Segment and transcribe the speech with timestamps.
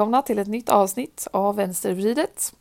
[0.00, 2.54] Välkomna till ett nytt avsnitt av Vänstervridet.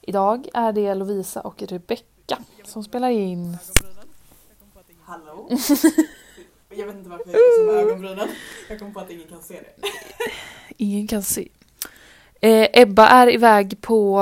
[0.00, 3.58] Idag är det Lovisa och Rebecka som spelar in.
[5.02, 5.48] Hallå?
[6.76, 8.28] Jag vet inte varför jag är som ögonbrynen.
[8.68, 9.88] Jag kom på att ingen kan se det.
[10.76, 11.48] Ingen kan se.
[12.40, 14.20] Eh, Ebba är iväg på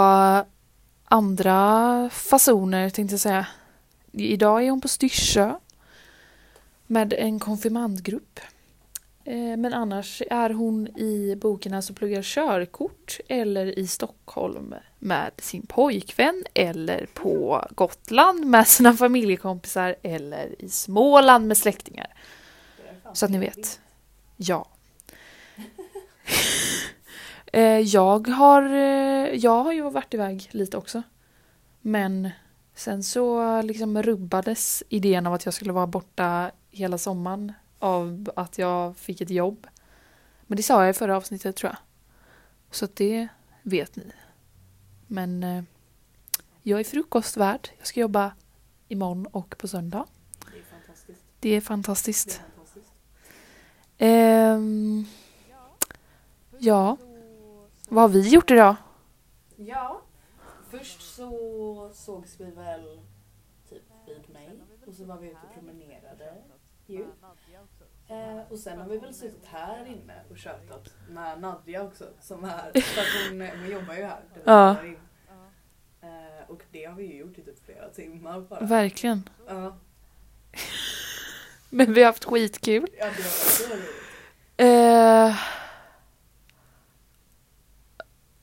[1.04, 3.46] andra fasoner tänkte jag säga.
[4.12, 5.54] Idag är hon på Styrsö
[6.86, 8.40] med en konfirmandgrupp.
[9.26, 15.66] Eh, men annars är hon i boken som pluggar körkort eller i Stockholm med sin
[15.66, 22.14] pojkvän eller på Gotland med sina familjekompisar eller i Småland med släktingar.
[23.12, 23.80] Så att ni vet.
[24.36, 24.68] Ja.
[27.52, 31.02] Eh, jag, har, eh, jag har ju varit iväg lite också.
[31.80, 32.30] Men
[32.74, 38.58] sen så liksom rubbades idén av att jag skulle vara borta hela sommaren av att
[38.58, 39.66] jag fick ett jobb.
[40.46, 41.78] Men det sa jag i förra avsnittet tror jag.
[42.70, 43.28] Så att det
[43.62, 44.12] vet ni.
[45.06, 45.62] Men eh,
[46.62, 47.68] jag är frukostvärd.
[47.78, 48.32] Jag ska jobba
[48.88, 50.06] imorgon och på söndag.
[50.52, 51.22] Det är fantastiskt.
[51.40, 52.28] Det är Det fantastiskt.
[52.28, 52.92] är fantastiskt.
[53.98, 55.04] Ehm,
[56.58, 56.96] ja,
[57.88, 58.76] vad har vi gjort idag?
[59.56, 60.02] Ja,
[60.70, 63.00] först så sågs vi väl
[63.68, 64.50] typ vid mig
[64.86, 66.34] och så var vi ute och promenerade
[66.86, 67.04] ju.
[68.08, 72.44] Eh, och sen har vi väl suttit här inne och tjötat med Nadja också som
[72.44, 72.80] är här.
[72.80, 74.20] För att hon, hon jobbar ju här.
[74.44, 74.70] Ja.
[76.02, 78.60] Eh, och det har vi ju gjort i typ flera timmar bara.
[78.60, 79.28] Verkligen.
[79.48, 79.76] Ja,
[81.70, 82.86] Men vi har haft skitkul.
[82.98, 83.90] ja det var så roligt.
[84.56, 85.36] Eh,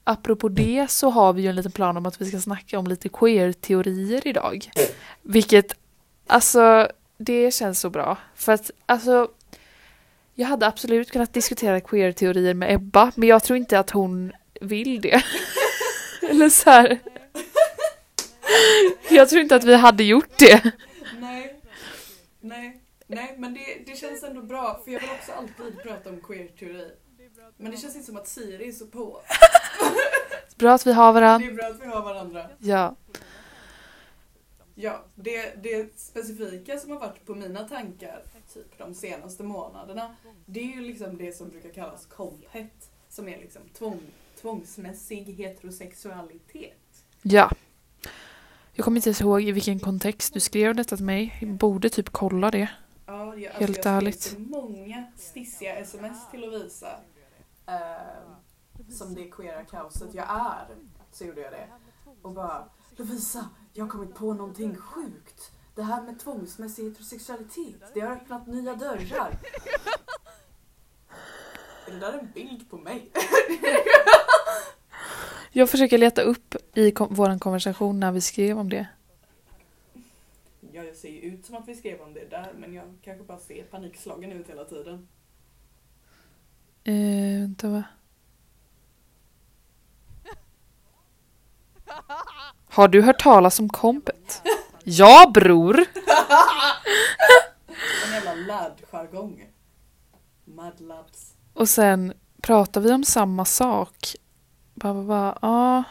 [0.03, 2.87] apropå det så har vi ju en liten plan om att vi ska snacka om
[2.87, 4.71] lite queer-teorier idag.
[5.21, 5.75] Vilket,
[6.27, 6.87] alltså,
[7.23, 8.17] det känns så bra.
[8.35, 9.27] För att, alltså,
[10.35, 15.01] jag hade absolut kunnat diskutera queer-teorier med Ebba, men jag tror inte att hon vill
[15.01, 15.23] det.
[16.29, 16.99] Eller så här.
[19.09, 20.71] Jag tror inte att vi hade gjort det.
[21.19, 21.59] Nej,
[22.41, 26.21] nej, nej men det, det känns ändå bra för jag vill också alltid prata om
[26.21, 26.87] queer-teori.
[27.57, 29.21] Men det känns inte som att Siri är så på.
[30.55, 31.47] Bra att vi har Det varandra.
[31.47, 32.45] är bra att vi har varandra.
[32.59, 32.95] Ja.
[34.75, 38.23] Ja, det, det specifika som har varit på mina tankar
[38.53, 42.89] typ de senaste månaderna det är ju liksom det som brukar kallas komphet.
[43.09, 44.01] Som är liksom tvång,
[44.41, 47.05] tvångsmässig heterosexualitet.
[47.21, 47.51] Ja.
[48.73, 51.37] Jag kommer inte ens ihåg i vilken kontext du skrev detta till mig.
[51.41, 52.69] Jag borde typ kolla det.
[53.05, 54.21] Ja, jag, Helt alltså jag ärligt.
[54.21, 56.99] så många stissiga sms till Lovisa.
[57.67, 60.67] Eh, som det queera kaoset jag är.
[61.11, 61.67] Så gjorde jag det.
[62.21, 65.51] Och bara Lovisa, jag har kommit på någonting sjukt.
[65.75, 69.39] Det här med tvångsmässig heterosexualitet, det har öppnat nya dörrar.
[71.87, 73.11] Är det där en bild på mig?
[75.51, 78.87] Jag försöker leta upp i kom- vår konversation när vi skrev om det.
[80.71, 83.23] Ja, jag ser ju ut som att vi skrev om det där, men jag kanske
[83.23, 85.07] bara ser panikslagen ut hela tiden.
[86.83, 87.83] Eh, vänta va?
[92.73, 94.41] Har du hört talas om kompet?
[94.83, 95.79] Ja bror!
[98.05, 99.45] En jävla ladd-jargong.
[100.45, 101.33] Mad lads.
[101.53, 104.15] Och sen pratar vi om samma sak.
[104.73, 105.83] Bara, bara, bara, ja.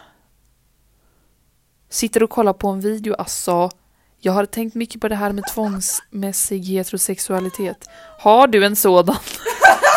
[1.89, 3.71] Sitter och kollar på en video, alltså.
[4.19, 7.89] Jag har tänkt mycket på det här med tvångsmässig heterosexualitet.
[8.19, 9.17] Har du en sådan?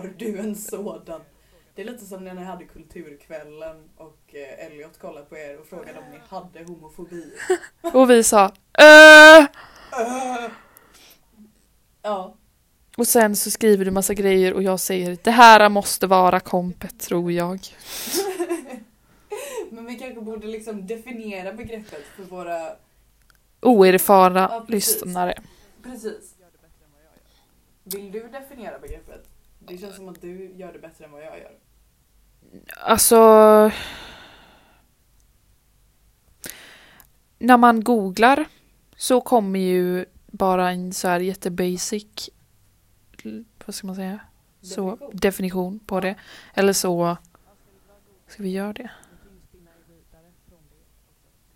[0.00, 1.20] Har du en sådan?
[1.74, 5.66] Det är lite som när ni hade Kulturkvällen och eh, Elliot kollade på er och
[5.66, 7.32] frågade om ni hade homofobi.
[7.92, 8.44] och vi sa
[8.78, 9.38] eh.
[9.38, 9.46] Äh.
[12.02, 12.34] Ja,
[12.96, 17.00] Och sen så skriver du massa grejer och jag säger det här måste vara kompet
[17.00, 17.60] tror jag.
[19.70, 22.72] men vi kanske borde liksom definiera begreppet för våra...
[23.62, 25.02] Oerfarna Ja, precis.
[25.02, 25.34] lyssnare.
[25.82, 26.34] Precis.
[27.84, 29.26] Vill du definiera begreppet?
[29.60, 31.58] Det känns som att du gör det bättre än vad jag gör.
[32.76, 33.16] Alltså...
[37.38, 38.44] När man googlar
[38.96, 42.30] så kommer ju bara en så här jättebasic
[43.66, 44.20] vad ska man säga?
[44.60, 45.10] Så, Definition.
[45.20, 46.14] definition på det.
[46.54, 47.16] Eller så
[48.26, 48.90] ska vi göra det?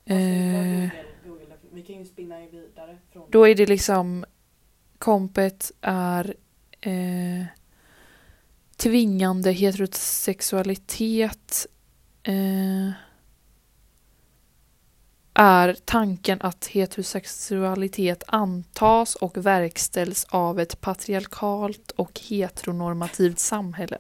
[0.06, 4.24] Eh, Google, Google, vi kan ju spinna vidare från då är det liksom
[4.98, 6.34] kompet är
[6.80, 7.44] eh,
[8.76, 11.66] tvingande heterosexualitet
[12.22, 12.90] eh,
[15.34, 23.98] är tanken att heterosexualitet antas och verkställs av ett patriarkalt och heteronormativt samhälle.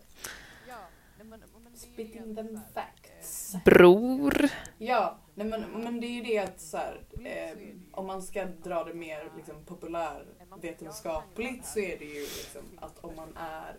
[1.74, 3.56] Spitting them facts.
[3.64, 4.48] Bror.
[4.78, 7.58] Ja, nej men, men det är ju det att så här, eh,
[7.92, 13.16] om man ska dra det mer liksom, populärvetenskapligt så är det ju liksom att om
[13.16, 13.74] man är är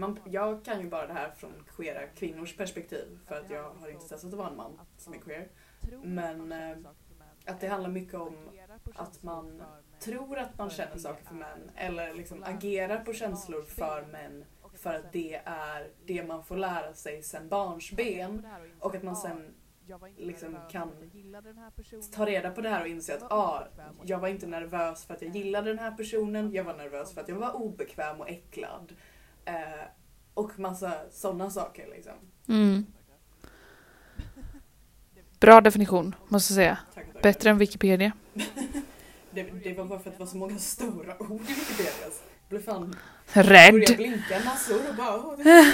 [0.00, 3.88] man, jag kan ju bara det här från queera kvinnors perspektiv för att jag har
[3.88, 5.48] inte testat att vara en man som är queer.
[6.02, 6.76] Men eh,
[7.46, 8.36] att det handlar mycket om
[8.94, 9.62] att man
[10.00, 14.44] tror att man känner saker för män eller liksom agerar på känslor för män
[14.74, 18.46] för att det är det man får lära sig sen barnsben
[18.80, 19.54] och att man sen
[20.16, 20.90] liksom kan
[22.12, 23.66] ta reda på det här och inse att ah,
[24.02, 27.20] jag var inte nervös för att jag gillade den här personen, jag var nervös för
[27.20, 28.92] att jag var obekväm och äcklad.
[29.44, 29.54] Eh,
[30.34, 32.12] och massa sådana saker liksom.
[32.48, 32.86] Mm.
[35.40, 36.78] Bra definition, måste jag säga.
[36.94, 37.22] Tack, tack.
[37.22, 38.12] Bättre än Wikipedia.
[39.30, 41.92] Det, det var bara för att det var så många stora ord i Wikipedia.
[42.02, 42.12] Jag
[42.48, 42.96] blev fan
[43.32, 43.72] Rädd.
[43.72, 45.72] började blinka massor och bara det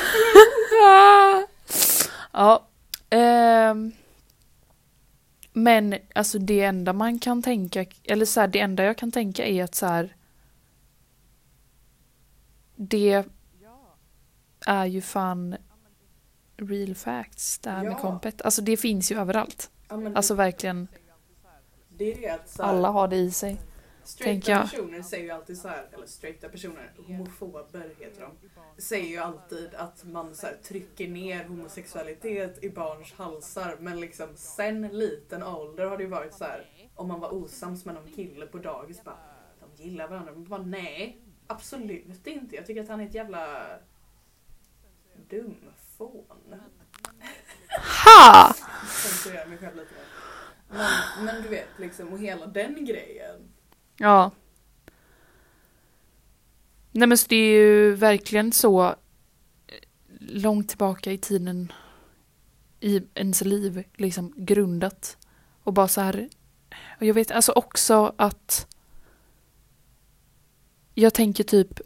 [2.33, 2.67] ja.
[3.11, 3.93] ehm.
[5.53, 9.47] men alltså det enda man kan tänka, eller så här, det enda jag kan tänka
[9.47, 10.15] är att så här.
[12.77, 13.25] Det
[14.67, 15.57] är ju fan
[16.57, 17.99] real facts det här med Ja.
[17.99, 18.43] kompet.
[18.43, 19.71] Alltså det finns ju överallt.
[19.89, 20.89] Ja, men Alltså verkligen,
[21.99, 23.61] här, alla har det i sig.
[24.05, 29.17] straighta personer säger ju alltid så här, eller straighta personer, homofober heter de, säger ju
[29.19, 35.43] alltid att man så här, trycker ner homosexualitet i barns halsar men liksom sen liten
[35.43, 36.65] ålder har det ju varit så här
[36.95, 39.17] om man var osams med någon kille på dagis bara
[39.77, 40.33] de gillar varandra.
[40.33, 42.57] Man bara nej, absolut inte.
[42.57, 43.67] Jag tycker att han är ett jävla
[45.31, 46.55] dumfån.
[48.05, 48.55] Ha!
[48.87, 49.95] Censurerar mig själv lite.
[50.69, 53.53] Men, men du vet liksom, och hela den grejen.
[53.97, 54.31] Ja.
[56.93, 58.95] Nej men så det är ju verkligen så eh,
[60.19, 61.73] långt tillbaka i tiden
[62.81, 65.17] i ens liv liksom grundat.
[65.63, 66.29] Och bara så här.
[66.99, 68.67] Och jag vet alltså också att
[70.95, 71.81] jag tänker typ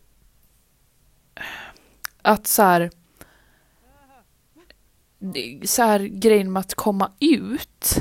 [2.23, 2.91] att så här
[5.65, 8.01] så här grejen med att komma ut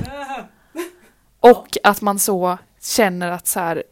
[1.39, 3.83] och att man så känner att så här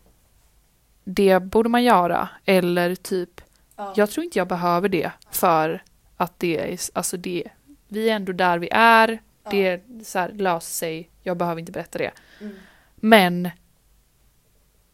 [1.04, 3.42] det borde man göra eller typ
[3.82, 3.94] Ja.
[3.96, 5.84] jag tror inte jag behöver det för
[6.18, 7.44] att det är alltså det
[7.88, 9.22] vi är ändå där vi är.
[9.52, 11.10] Det så här, löser sig.
[11.24, 12.12] Jag behöver inte berätta det.
[12.42, 12.54] Mm.
[12.96, 13.50] men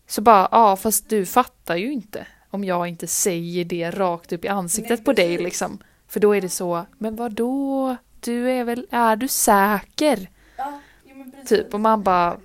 [0.08, 4.46] så bara ja fast du fattar ju inte om jag inte säger det rakt upp
[4.46, 5.80] i ansiktet Nej, på dig liksom.
[6.08, 7.96] För då är det så men vad då
[8.28, 11.32] du är väl är du säker Ja, jo.
[11.46, 12.40] Typ, och man bara...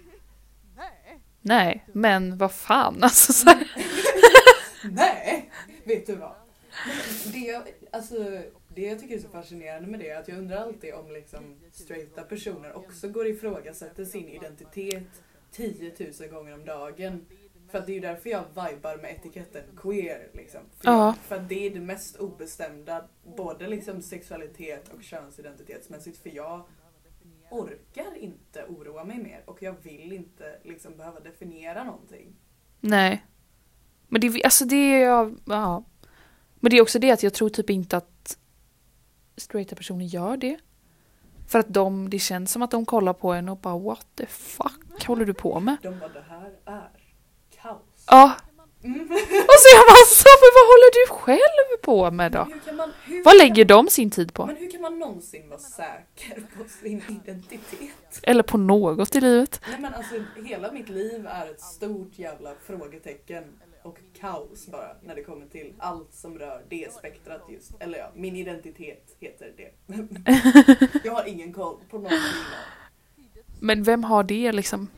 [1.40, 3.50] Nej, men vad fan alltså så.
[4.84, 5.50] Nej,
[5.84, 6.34] vet du vad?
[7.32, 8.14] Det jag, alltså,
[8.68, 11.60] det jag tycker är så fascinerande med det är att jag undrar alltid om liksom
[11.72, 15.22] straighta personer också går ifrågasätter sin identitet
[15.52, 17.26] 10 000 gånger om dagen.
[17.72, 20.28] För att det är ju därför jag vibar med etiketten queer.
[20.34, 20.60] Liksom.
[20.78, 21.14] För, Ja.
[21.22, 23.04] för att det är det mest obestämda,
[23.36, 26.22] både liksom sexualitet och könsidentitetsmässigt.
[26.22, 26.62] För jag
[27.50, 32.36] orkar inte oroa mig mer och jag vill inte liksom behöva definiera någonting.
[32.80, 33.26] Nej.
[34.08, 35.84] Men det, alltså det är jag, ja.
[36.54, 38.38] Men det är också det att jag tror typ inte att
[39.36, 40.58] straighta personer gör det.
[41.48, 44.26] För att de, det känns som att de kollar på en och bara what the
[44.26, 45.76] fuck håller du på med?
[45.82, 47.01] De bara, det här är.
[48.12, 48.32] Ja.
[48.84, 49.00] Mm.
[49.52, 52.72] Och så är man så, men vad håller du själv på med då?
[52.72, 52.92] Man,
[53.24, 54.46] Vad lägger de sin tid på?
[54.46, 58.20] Men hur kan man någonsin vara säker på sin identitet?
[58.22, 59.60] Eller på något i livet?
[59.70, 60.14] Nej men alltså
[60.44, 63.44] hela mitt liv är ett stort jävla frågetecken
[63.82, 67.72] och kaos bara när det kommer till allt som rör det spektrat just.
[67.80, 69.70] Eller ja, min identitet heter det.
[71.04, 72.18] Jag har ingen koll på någonting.
[73.60, 74.88] Men vem har det liksom?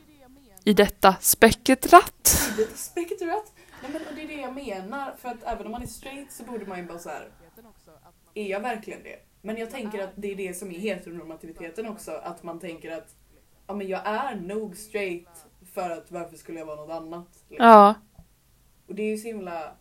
[0.65, 2.14] I detta spektrat?
[2.57, 3.53] Det spektrat.
[3.83, 5.15] Nej men och det är det jag menar.
[5.19, 7.29] För att även om man är straight så borde man ju bara så här.
[8.35, 9.19] Är jag verkligen det?
[9.43, 12.11] Men jag tänker att det är det som är heteronormativiteten också.
[12.11, 13.15] Att man tänker att
[13.67, 17.29] ja, men jag är nog straight för att varför skulle jag vara något annat?
[17.49, 17.67] liksom.
[17.67, 17.95] Ja.
[18.87, 19.73] Och det är ju så himla...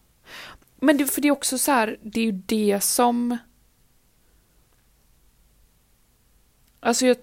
[0.76, 3.38] Men det, för det är också så här, det är ju det som...
[6.80, 7.18] Alltså jag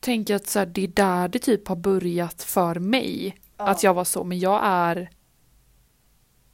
[0.00, 3.36] tänker att så här, det är där det typ har börjat för mig.
[3.56, 5.10] Ja, Att jag var så, men jag är...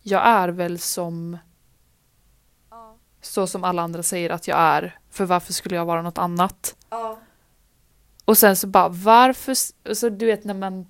[0.03, 1.39] Jag är väl som...
[3.21, 4.99] Så som alla andra säger att jag är.
[5.11, 6.77] För varför skulle jag vara något annat?
[6.91, 7.19] ja,
[8.25, 9.55] Och sen så bara varför,
[9.95, 10.87] så du vet när man,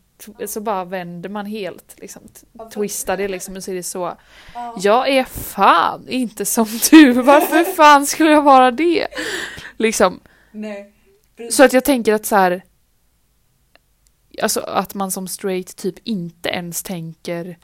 [0.47, 2.23] så bara vänder man helt liksom.
[2.53, 4.17] Ja, Twistar det liksom och så är det så.
[4.55, 4.75] Ja.
[4.79, 9.07] Jag är fan inte som du, varför fan skulle jag vara det?
[9.77, 10.21] Liksom.
[10.51, 10.93] Nej.
[11.51, 12.63] Så att jag tänker att så här.
[14.43, 17.59] Alltså att man som straight typ inte ens tänker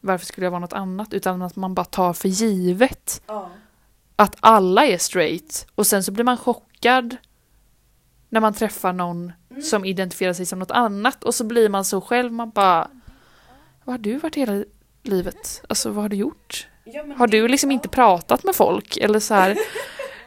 [0.00, 3.50] varför skulle jag vara något annat utan att man bara tar för givet Ja.
[4.16, 7.16] att alla är straight och sen så blir man chockad
[8.28, 9.62] när man träffar någon Mm.
[9.62, 12.88] som identifierar sig som något annat och så blir man så själv man bara
[13.84, 14.64] Vad har du varit hela
[15.02, 15.62] livet?
[15.68, 16.68] Alltså vad har du gjort?
[16.84, 17.74] Ja, Har du liksom ja.
[17.74, 19.58] inte pratat med folk eller så här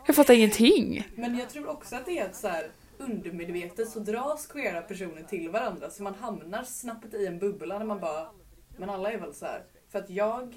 [0.07, 1.07] Jag fattar ingenting.
[1.15, 2.63] Men jag tror också att det är att så här,
[3.01, 7.85] undermedvetet så dras queera personer till varandra så man hamnar snabbt i en bubbla när
[7.85, 8.27] man bara
[8.77, 9.63] Men alla är väl så här.
[9.89, 10.55] För att jag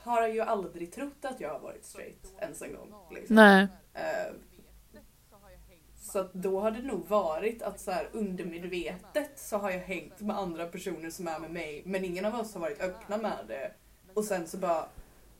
[0.00, 2.94] har ju aldrig trott att jag har varit straight ens en gång.
[3.10, 3.36] Liksom.
[3.36, 3.68] Nej.
[3.94, 4.34] Eh,
[5.96, 10.20] Så att då har det nog varit att så här, undermedvetet så har jag hängt
[10.20, 13.44] med andra personer som är med mig men ingen av oss har varit öppna med
[13.48, 13.72] det.
[14.14, 14.86] Och sen så bara,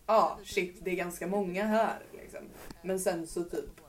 [0.07, 1.99] ja ah, shit det är ganska många här.
[2.13, 2.41] Liksom.
[2.83, 3.81] Men sen så typ,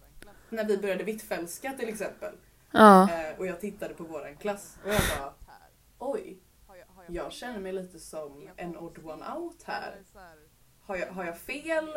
[0.55, 2.33] när vi började Hvitfeldtska till exempel
[2.71, 3.09] Ja.
[3.11, 5.33] eh, och jag tittade på våran klass och jag bara,
[5.99, 6.37] oj,
[7.07, 9.95] jag känner mig lite som en odd one out här.
[10.81, 11.87] Har jag, har jag fel?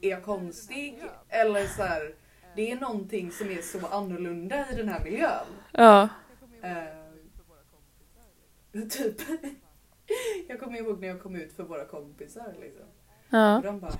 [0.00, 1.02] Är jag konstig?
[1.28, 2.14] Eller så här,
[2.56, 5.46] det är någonting som är så annorlunda i den här miljön.
[5.72, 6.08] Ja.
[6.62, 6.84] Eh,
[8.90, 9.20] typ.
[10.48, 12.86] Jag kommer ihåg när jag kom ut för våra kompisar liksom.
[13.30, 13.56] Ja.
[13.56, 13.92] Och de bara,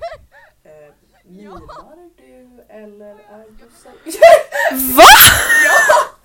[0.62, 0.94] eh,
[1.28, 4.96] mimar du eller är du seriös?
[4.96, 5.04] Va?
[5.64, 6.18] ja!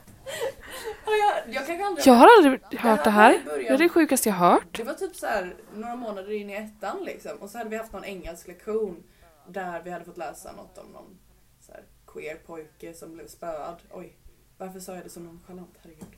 [1.05, 3.41] Jag, jag kanske aldrig Jag har aldrig hört det här.
[3.45, 4.77] Det är det sjukaste jag hört.
[4.77, 7.31] Det var typ så här några månader in i ettan liksom.
[7.39, 9.03] Och så hade vi haft någon engelsk lektion
[9.47, 11.19] där vi hade fått läsa något om någon
[11.59, 13.81] så här, queer pojke som blev spöad.
[13.91, 14.17] Oj,
[14.57, 15.77] varför sa jag det som nonchalant?
[15.81, 16.15] Herregud.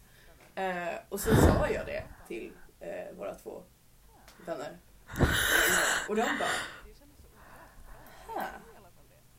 [0.55, 3.63] Eh, och så sa jag det till eh, våra två
[4.45, 4.77] vänner.
[6.09, 6.49] Och de bara...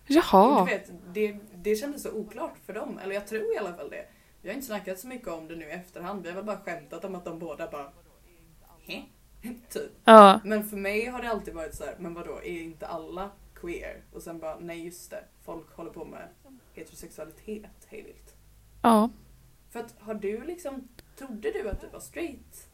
[0.07, 0.65] Jaha.
[0.65, 2.99] du vet, det, det kändes så oklart för dem.
[2.99, 4.07] Eller jag tror i alla fall det.
[4.43, 6.23] Vi har inte snackat så mycket om det nu i efterhand.
[6.23, 7.93] Vi har väl bara skämtat om att de båda bara...
[8.83, 9.03] Hä?
[9.71, 9.93] typ.
[10.05, 10.41] Ja.
[10.45, 14.03] Men för mig har det alltid varit så här, men vadå, är inte alla queer?
[14.13, 16.29] Och sen bara, nej just det, folk håller på med
[16.75, 18.35] heterosexualitet hejvilt.
[18.83, 19.11] Ja.
[19.71, 22.69] För att har du liksom, trodde du att du var straight?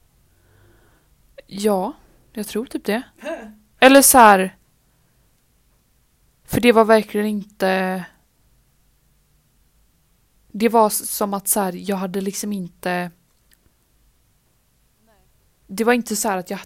[1.46, 1.92] Ja.
[2.32, 3.02] Jag tror typ det.
[3.78, 4.56] Eller så här.
[6.52, 8.04] För det var verkligen inte...
[10.48, 13.10] Det var som att så här, jag hade liksom inte...
[15.66, 16.60] Det var inte så här att jag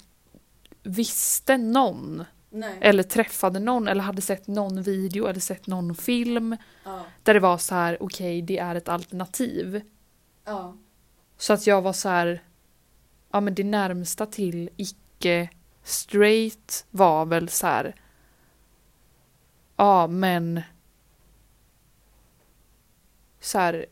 [0.83, 2.79] visste någon Nej.
[2.81, 7.05] eller träffade någon eller hade sett någon video eller sett någon film Ja.
[7.23, 9.83] där det var så här okej det är ett alternativ.
[10.45, 10.77] Ja.
[11.37, 12.43] Så att jag var så här
[13.33, 15.51] ja men det närmsta till icke
[15.83, 17.95] straight var väl så här
[19.77, 20.63] ja men
[23.41, 23.87] så här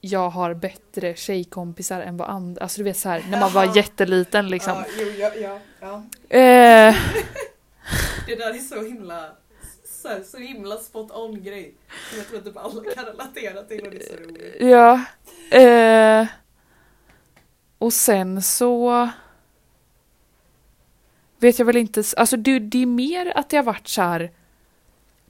[0.00, 3.76] jag har bättre tjejkompisar än vad andra, alltså du vet så här när man var
[3.76, 4.72] jätteliten liksom.
[4.72, 6.02] Ja, jo, ja, ja, ja.
[6.36, 6.96] Eh,
[8.26, 9.28] Det där är så himla,
[9.84, 11.74] så, här, så himla spot on grej.
[12.08, 14.56] Som jag tror att typ alla kan relatera till och det är så roligt.
[14.60, 15.04] Ja.
[15.58, 16.26] Eh,
[17.78, 19.08] och sen så
[21.40, 24.30] vet jag väl inte, alltså det, det är mer att det har varit så här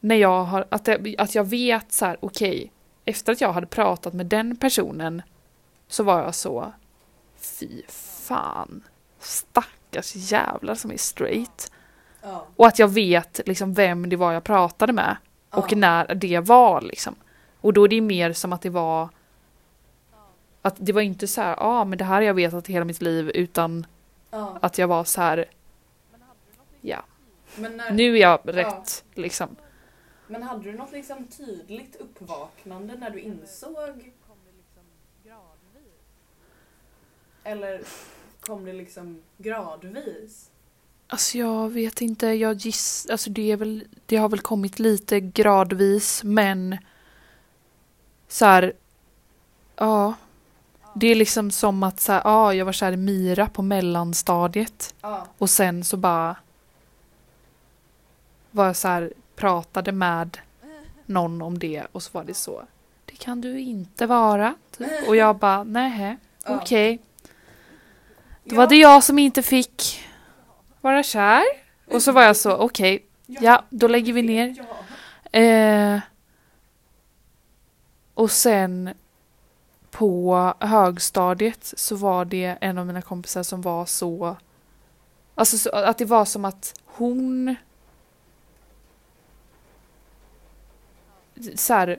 [0.00, 2.72] när jag har, att, jag, att jag vet så här, okej,
[3.04, 5.22] efter att jag hade pratat med den personen
[5.88, 6.72] så var jag så,
[7.40, 8.82] fy fan,
[9.18, 11.72] stackars jävlar som är straight.
[12.22, 12.46] Ja.
[12.56, 15.16] Och att jag vet liksom vem det var jag pratade med
[15.50, 15.76] och Ja.
[15.76, 17.14] när det var liksom.
[17.60, 19.08] Och då är det mer som att det var
[20.62, 22.84] att det var inte så här, ja ah, men det här har jag vetat hela
[22.84, 23.86] mitt liv utan
[24.30, 24.58] Ja.
[24.62, 25.44] att jag var så här,
[26.80, 27.04] ja,
[27.56, 29.56] när, nu är jag rätt liksom.
[30.26, 34.12] men hade du något liksom tydligt uppvaknande när du insåg?
[37.44, 37.82] Eller
[38.40, 40.50] kom det liksom gradvis?
[41.06, 45.20] Alltså jag vet inte, jag giss, alltså det är väl, det har väl kommit lite
[45.20, 46.78] gradvis men
[48.28, 48.72] så här,
[49.76, 50.14] ja,
[50.94, 54.94] det är liksom som att så här, ja, jag var kär i Mira på mellanstadiet
[55.00, 55.26] Ja.
[55.38, 56.36] och sen så bara
[58.50, 60.38] var jag så här, pratade med
[61.06, 62.62] någon om det och så var det så,
[63.04, 64.54] det kan du inte vara.
[64.78, 65.08] Typ.
[65.08, 66.16] Och jag bara, nej,
[66.46, 66.98] okej.
[68.44, 68.60] Då Ja.
[68.60, 70.00] var det jag som inte fick
[70.80, 71.42] vara kär.
[71.86, 74.64] Och så var jag så, okej, ja, då lägger vi ner.
[75.32, 76.00] Eh,
[78.14, 78.90] Och sen
[79.90, 84.36] på högstadiet så var det en av mina kompisar som var så...
[85.34, 87.56] Alltså så, att det var som att hon...
[91.54, 91.98] Så här,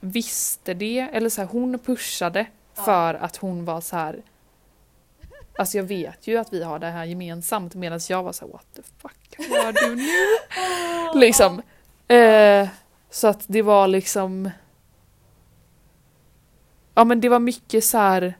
[0.00, 2.82] visste det, eller så här, hon pushade Ja.
[2.82, 4.22] för att hon var så här.
[5.58, 8.52] Alltså jag vet ju att vi har det här gemensamt medan jag var så här,
[8.52, 11.20] what the fuck gör du nu?
[11.20, 11.62] liksom.
[12.08, 12.68] Eh,
[13.10, 14.50] så att det var liksom
[16.94, 18.34] Ja men det var mycket så här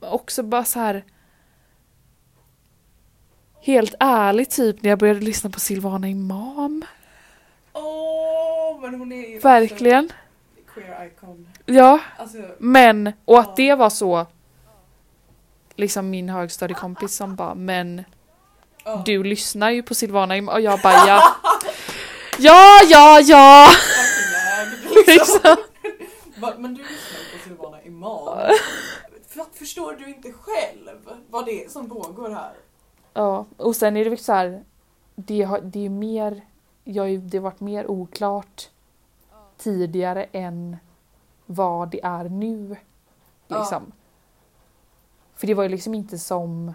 [0.00, 1.04] också bara så här
[3.60, 6.84] Helt ärligt typ när jag började lyssna på Silvana Imam.
[8.94, 10.12] Men hon är ju Verkligen.
[10.74, 11.48] queer icon.
[11.66, 13.40] Ja, Alltså, men och Ja.
[13.40, 14.26] att det var så
[15.76, 18.04] liksom min högstadiekompis som bara men
[18.84, 19.02] ja.
[19.06, 21.22] du lyssnar ju på Silvana och jag bara ja.
[22.38, 23.68] Ja, ja, ja!
[25.06, 25.12] Liksom.
[25.14, 25.56] Liksom.
[26.62, 28.38] Men du lyssnar på Silvana Imam.
[29.28, 30.98] För, förstår du inte själv
[31.30, 32.52] vad det är som pågår här?
[33.14, 34.64] Ja, och sen är det så här,
[35.14, 36.40] det, har, det är mer,
[36.84, 38.68] jag, det har varit mer oklart
[39.56, 40.76] tidigare än
[41.46, 42.76] vad det är nu.
[43.48, 43.58] Ja.
[43.58, 43.92] Liksom.
[45.34, 46.74] För det var ju liksom inte som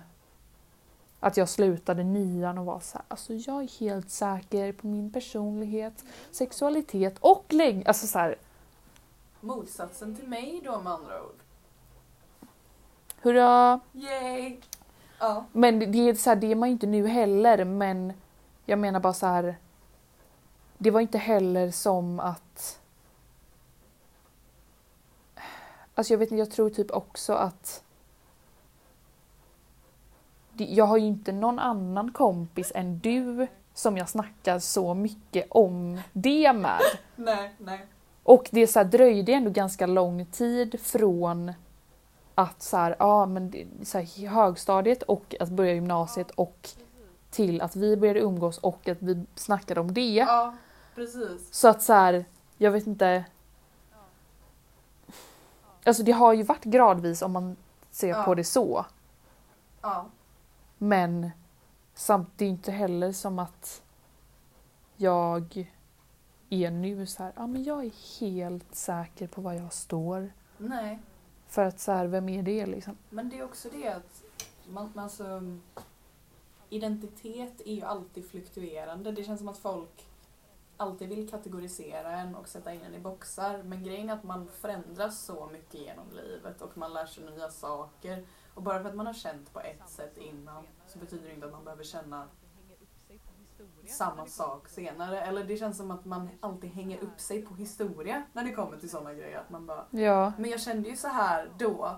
[1.20, 5.12] att jag slutade nian och var så här, alltså jag är helt säker på min
[5.12, 7.88] personlighet, sexualitet och lägg...
[7.88, 8.36] Alltså så här,
[9.42, 11.36] Motsatsen till mig då med andra ord.
[13.22, 13.80] hurra!
[13.94, 14.58] Yay!
[15.20, 15.46] Ja.
[15.52, 18.14] Men det- det är, så här, det är man ju inte nu heller, men
[18.66, 19.58] jag menar bara så här.
[20.82, 22.80] Det var inte heller som att...
[25.96, 27.84] Alltså jag vet inte, jag tror typ också att...
[30.58, 36.02] Jag har ju inte någon annan kompis än du som jag snackar så mycket om
[36.14, 36.80] det med.
[37.16, 37.86] Nej, nej.
[38.24, 41.54] Och det så här, dröjde ändå ganska lång tid från
[42.36, 46.70] att så här, ja, men så här, högstadiet och att börja gymnasiet och
[47.32, 50.14] till att vi började umgås och att vi snackade om det.
[50.14, 50.54] Ja,
[51.00, 51.54] precis.
[51.54, 52.26] Så att så här,
[52.58, 53.26] jag vet inte.
[55.86, 57.56] Alltså det har ju varit gradvis om man
[57.92, 58.24] ser Ja.
[58.24, 58.86] på det så.
[59.82, 60.06] Ja.
[60.78, 61.30] Men
[61.94, 63.82] samt det är inte heller som att
[64.96, 65.68] jag
[66.50, 70.32] är nu så här, ja men jag är helt säker på vad jag står.
[70.58, 71.00] Nej.
[71.48, 72.98] För att så här, vem är det liksom?
[73.10, 74.24] Men det är också det att
[74.70, 75.42] man, man alltså,
[76.70, 79.12] identitet är ju alltid fluktuerande.
[79.12, 80.09] Det känns som att folk
[80.80, 83.64] alltid vill kategorisera en och sätta in en i boxar.
[83.64, 87.50] Men grejen är att man förändras så mycket genom livet och man lär sig nya
[87.50, 88.26] saker.
[88.54, 91.46] Och bara för att man har känt på ett sätt innan så betyder det inte
[91.46, 92.28] att man behöver känna
[93.88, 95.22] samma sak senare.
[95.22, 98.78] Eller det känns som att man alltid hänger upp sig på historia när det kommer
[98.78, 99.40] till sådana grejer.
[99.40, 100.34] Att man bara Ja.
[100.38, 101.96] men jag kände ju så här då.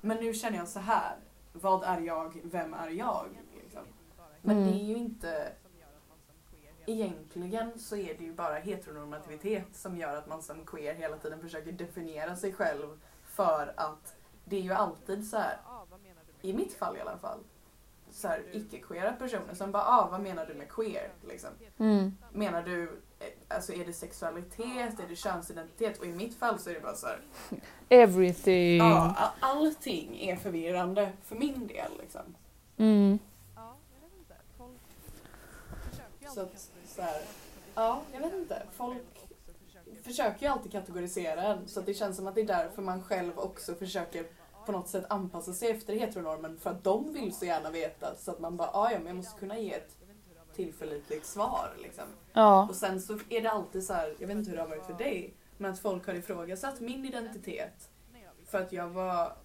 [0.00, 1.16] Men nu känner jag så här.
[1.52, 2.40] Vad är jag?
[2.44, 3.26] Vem är jag?
[3.62, 3.82] Liksom.
[4.42, 4.68] Men Mm.
[4.72, 5.52] det är ju inte...
[6.86, 11.40] Egentligen så är det ju bara heteronormativitet som gör att man som queer hela tiden
[11.40, 15.58] försöker definiera sig själv för att det är ju alltid så här,
[16.42, 17.38] i mitt fall i alla fall,
[18.10, 21.12] så här icke-queera personer som bara ah, vad menar du med queer?
[21.28, 21.50] Liksom.
[21.78, 22.16] Mm.
[22.32, 22.82] Menar du,
[23.18, 25.98] eh, alltså är det sexualitet, är det könsidentitet?
[25.98, 27.20] Och i mitt fall så är det bara så här,
[27.88, 28.78] Everything.
[28.78, 31.92] Ja, allting är förvirrande för min del.
[32.00, 32.36] Liksom.
[32.76, 33.18] Mm.
[36.34, 37.22] Så att, så här,
[37.74, 38.62] ja, jag vet inte.
[38.72, 39.02] Folk
[40.02, 43.02] försöker ju alltid kategorisera en så att det känns som att det är därför man
[43.02, 44.26] själv också försöker
[44.66, 48.30] på något sätt anpassa sig efter heteronormen för att de vill så gärna veta så
[48.30, 49.96] att man bara, "Ah, ja men jag måste kunna ge ett
[50.54, 52.04] tillförlitligt svar liksom.
[52.32, 52.68] Ja.
[52.68, 54.86] Och sen så är det alltid så här, jag vet inte hur det har varit
[54.86, 57.90] för dig, men att folk har ifrågasatt min identitet
[58.46, 59.36] för att jag var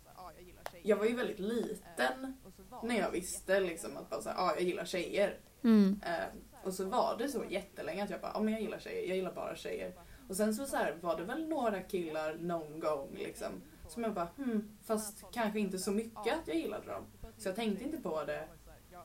[0.83, 2.37] jag var ju väldigt liten
[2.83, 5.37] när jag visste liksom att bara så här, ah, jag gillar tjejer.
[5.63, 6.01] Mm.
[6.05, 6.23] Eh,
[6.63, 9.15] och så var det så jättelänge att jag bara, ja men jag gillar tjejer, jag
[9.17, 9.93] gillar bara tjejer.
[10.29, 13.61] Och sen så, så här, var det väl några killar någon gång liksom.
[13.87, 17.03] Som jag bara, hmm, fast kanske inte så mycket att jag gillade dem.
[17.37, 18.47] Så jag tänkte inte på det.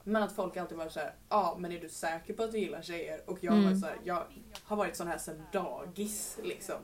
[0.04, 2.52] Men att folk alltid var så här, ja ah, men är du säker på att
[2.52, 3.30] du gillar tjejer?
[3.30, 3.64] Och jag Mm.
[3.72, 4.22] var så här, jag
[4.64, 6.76] har varit sån här sedan dagis liksom.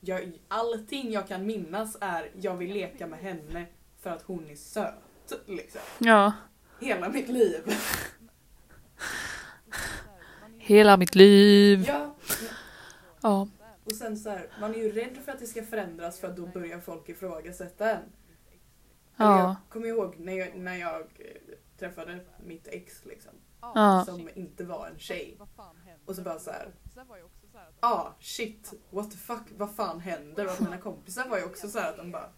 [0.00, 3.66] Jag, allting jag kan minnas är, jag vill leka med henne
[4.00, 4.94] för att hon är söt.
[5.46, 5.80] Liksom.
[5.98, 6.32] Ja.
[6.80, 7.62] Hela mitt liv.
[10.66, 11.84] Hela mitt liv.
[11.88, 12.14] Ja,
[13.20, 13.48] Ja.
[13.84, 16.36] Och sen så här, man är ju rädd för att det ska förändras för att
[16.36, 18.02] då börjar folk ifrågasätta en.
[19.16, 19.56] Eller Jag Ja.
[19.68, 23.32] kommer ihåg när jag, när jag eh, träffade mitt ex liksom.
[23.60, 24.02] Ja.
[24.06, 25.38] Som inte var en tjej.
[26.06, 26.74] Och så bara så här.
[27.80, 30.46] ah shit, what the fuck, vad fan händer?
[30.46, 32.30] Och mina kompisar var ju också så här att de bara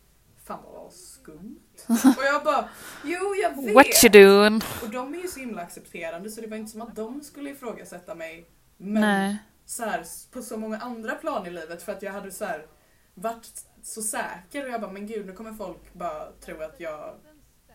[0.49, 1.87] Fan vad skumt.
[1.89, 2.69] Och jag bara,
[3.05, 3.75] jo jag vet.
[3.75, 4.61] What you doing?
[4.83, 7.51] Och de är ju så himla accepterande så det var inte som att de skulle
[7.51, 8.51] ifrågasätta mig.
[8.77, 9.39] Men Nej.
[9.67, 12.67] så här, på så många andra plan i livet för att jag hade så här,
[13.15, 17.15] varit så säker och jag bara men gud nu kommer folk bara tro att jag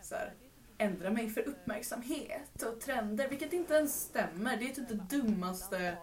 [0.02, 0.34] så här,
[0.78, 4.56] ändrar mig för uppmärksamhet och trender vilket inte ens stämmer.
[4.56, 5.96] Det är typ det dummaste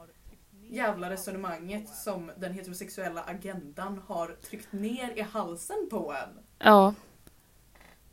[0.70, 6.44] jävla resonemanget som den heterosexuella agendan har tryckt ner i halsen på en.
[6.64, 6.94] Ja.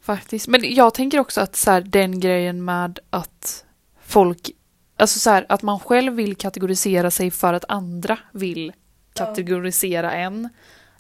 [0.00, 0.48] Faktiskt.
[0.48, 3.64] Men jag tänker också att så här, den grejen med att
[4.04, 4.50] folk,
[4.96, 8.72] alltså så här, att man själv vill kategorisera sig för att andra vill
[9.12, 10.48] kategorisera en,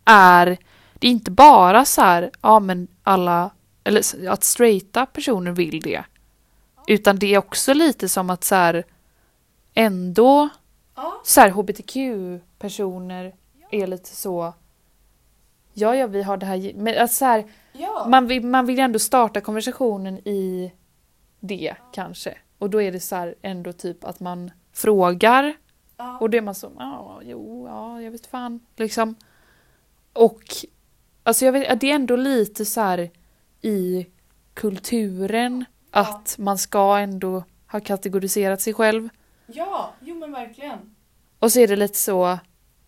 [0.04, 0.58] är,
[0.94, 3.50] det är inte bara så här, ja men alla,
[3.84, 6.04] eller att straighta personer vill det,
[6.86, 8.84] utan det är också lite som att så här,
[9.74, 10.48] ändå
[10.98, 13.34] Ja, så här hbtq-personer
[13.70, 14.54] är lite så,
[15.80, 18.06] ja ja vi har det här, men att så här, ja.
[18.08, 20.72] man vill, man vill ändå starta konversationen i
[21.40, 22.38] det kanske.
[22.58, 25.56] Och då är det så här ändå typ att man frågar
[25.96, 26.18] ja.
[26.18, 29.14] och då är man så, ja, jo, ja, jag vet fan, liksom.
[30.12, 30.42] Och
[31.22, 33.10] alltså jag vet, det är ändå lite så här
[33.62, 34.06] i
[34.54, 39.08] kulturen att man ska ändå ha kategoriserat sig själv.
[39.46, 40.94] ja, jo men verkligen.
[41.38, 42.38] Och så är det lite så,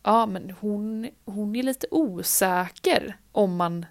[0.02, 3.86] ja men hon, hon är lite osäker om man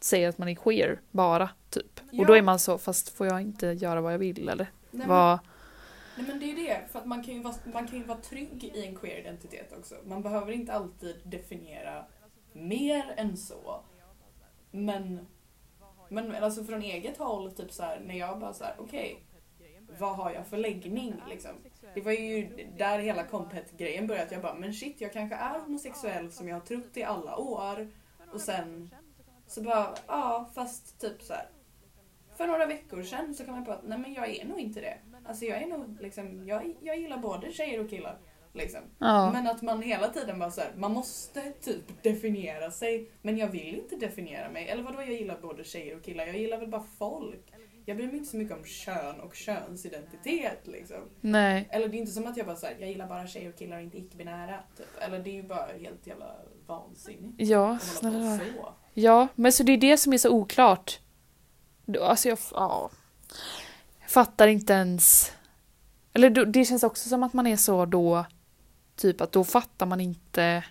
[0.00, 2.00] säger att man är queer bara, typ.
[2.00, 2.24] Och Ja.
[2.24, 4.70] då är man så, fast får jag inte göra vad jag vill eller?
[4.90, 5.38] Nej, Vad,
[6.16, 8.18] Nej men det är det, för att man kan, ju vara, man kan ju vara
[8.18, 9.94] trygg i en queer-identitet också.
[10.04, 12.04] Man behöver inte alltid definiera
[12.52, 13.80] mer än så.
[14.70, 15.26] Men,
[16.08, 19.24] men alltså från eget håll, typ så här, när jag bara så här, okej,
[19.98, 21.50] vad har jag för läggning liksom?
[21.94, 25.58] Det var ju där hela kompet-grejen började, att jag bara, men shit, jag kanske är
[25.58, 27.88] homosexuell som jag har trott i alla år.
[28.32, 28.90] Och sen
[29.46, 31.48] så bara, ja, fast typ så här.
[32.36, 34.98] För några veckor sedan så kan man bara, nej men jag är nog inte det.
[35.24, 38.18] Alltså jag är nog liksom, jag, jag gillar både tjejer och killar.
[38.52, 38.80] Liksom.
[38.98, 39.32] ja.
[39.32, 43.10] Men att man hela tiden bara så här, man måste typ definiera sig.
[43.22, 44.68] Men jag vill inte definiera mig.
[44.68, 46.26] Eller vadå, jag gillar både tjejer och killar.
[46.26, 47.52] Jag gillar väl bara folk.
[47.86, 51.08] Jag bryr mig inte så mycket om kön och könsidentitet liksom.
[51.20, 51.68] Nej.
[51.70, 53.76] Eller det är inte som att jag bara säger jag gillar bara tjejer och killar
[53.76, 54.60] och inte icke-binära.
[54.76, 54.86] Typ.
[55.00, 57.34] Eller det är ju bara helt jävla vansinnigt.
[57.38, 58.40] Ja, snälla.
[58.94, 61.00] Ja, men så det är det som är så oklart.
[62.00, 62.90] Alltså jag, ja.
[64.00, 65.32] Jag fattar inte ens.
[66.12, 68.26] Eller det känns också som att man är så då,
[68.96, 70.64] typ att då fattar man inte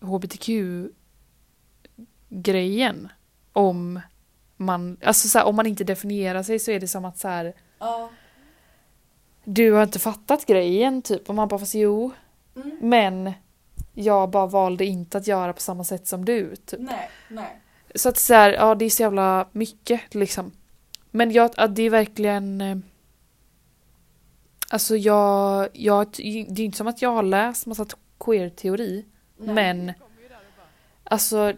[0.00, 0.98] hbtq-grejen.
[3.52, 4.00] Om
[4.60, 7.28] man, alltså så här, om man inte definierar sig så är det som att så
[7.28, 8.10] här, Ja.
[9.44, 11.28] du har inte fattat grejen typ.
[11.28, 12.10] Och man bara, fast jo.
[12.56, 12.78] Mm.
[12.80, 13.32] Men
[13.94, 16.56] jag bara valde inte att göra på samma sätt som du.
[16.56, 16.80] Typ.
[16.80, 17.60] Nej, nej.
[17.94, 20.52] Så att så här, ja det är så jävla mycket liksom.
[21.10, 22.60] Men jag, att det är verkligen...
[22.60, 22.76] eh,
[24.72, 26.06] Alltså jag, jag...
[26.48, 27.86] Det är inte som att jag har läst massa
[28.18, 29.04] queer-teori.
[29.36, 29.92] Men...
[31.04, 31.52] Alltså...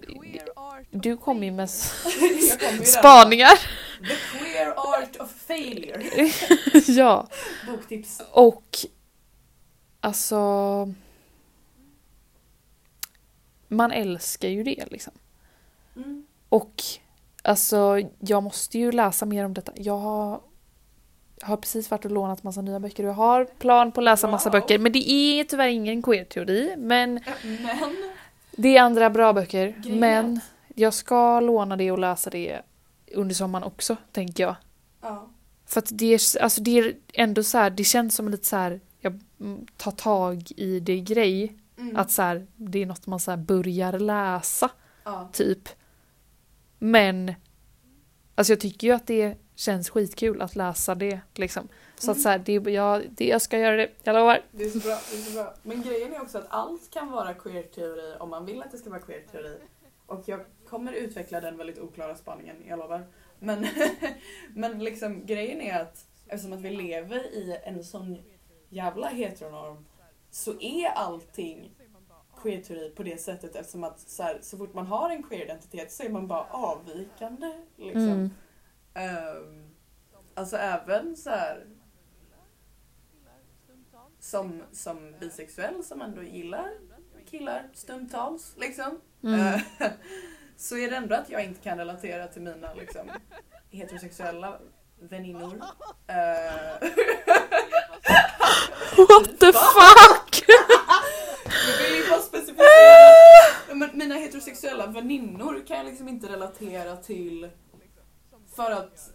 [0.91, 1.71] Du kommer ju med
[2.85, 3.55] spaningar.
[4.09, 6.03] The queer art of failure.
[6.93, 7.29] ja.
[7.67, 8.23] Boktips.
[8.33, 8.79] Och...
[10.01, 10.89] Alltså...
[13.69, 15.13] Man älskar ju det liksom.
[15.97, 16.27] Mm.
[16.49, 16.83] Och
[17.43, 19.73] alltså, jag måste ju läsa mer om detta.
[19.77, 20.41] Jag har,
[21.43, 24.29] har precis varit och lånat massa nya böcker och jag har plan på att läsa
[24.29, 24.61] massa Wow.
[24.61, 24.79] böcker.
[24.79, 26.75] Men det är tyvärr ingen queer-teori.
[26.79, 27.97] Men Men,
[28.53, 29.67] det är andra bra böcker.
[29.87, 30.41] Är Men
[30.75, 32.63] jag ska låna det och läsa det
[33.15, 34.55] under sommaren också, tänker jag.
[35.01, 35.29] ja.
[35.67, 38.57] För att det är, alltså det är ändå så här, det känns som lite så
[38.57, 41.57] här, jag mm, tar tag i det grej.
[41.79, 41.97] Mm.
[41.97, 44.71] Att så här, det är något man så här börjar läsa.
[45.05, 45.29] ja.
[45.33, 45.69] typ.
[46.79, 47.35] Men
[48.35, 51.69] alltså jag tycker ju att det känns skitkul att läsa det liksom.
[51.99, 52.23] Så att Mm.
[52.23, 54.41] så här, det, jag, det, jag ska göra det, jag lovar.
[54.53, 55.55] Det är så bra, det är så bra.
[55.63, 58.91] Men grejen är också att allt kan vara queer-teori om man vill att det ska
[58.91, 59.59] vara queer-teori.
[60.07, 60.41] Och jag
[60.73, 63.07] kommer utveckla den väldigt oklara spaningen, jag lovar.
[63.39, 63.67] Men,
[64.55, 68.19] men liksom grejen är att eftersom att vi lever i en sån
[68.69, 69.87] jävla heteronorm
[70.31, 71.75] så är allting
[72.43, 76.03] queer-teori på det sättet eftersom att så, här, så fort man har en queer-identitet så
[76.03, 77.53] är man bara avvikande.
[77.77, 78.03] Liksom.
[78.03, 78.31] Mm.
[78.95, 79.75] Ehm,
[80.35, 81.67] alltså även så här
[84.19, 86.71] som, som bisexuell som ändå gillar
[87.27, 89.01] killar stundtals liksom.
[89.23, 89.61] Mm.
[90.63, 93.11] Så är det ändå att jag inte kan relatera till mina liksom,
[93.71, 94.59] heterosexuella
[95.01, 95.63] väninnor.
[96.07, 96.15] Eh,
[98.97, 100.45] What the fuck?
[101.69, 103.75] Jag vill ju bara specificera.
[103.75, 107.49] Men mina heterosexuella väninnor kan jag liksom inte relatera till
[108.57, 109.11] för att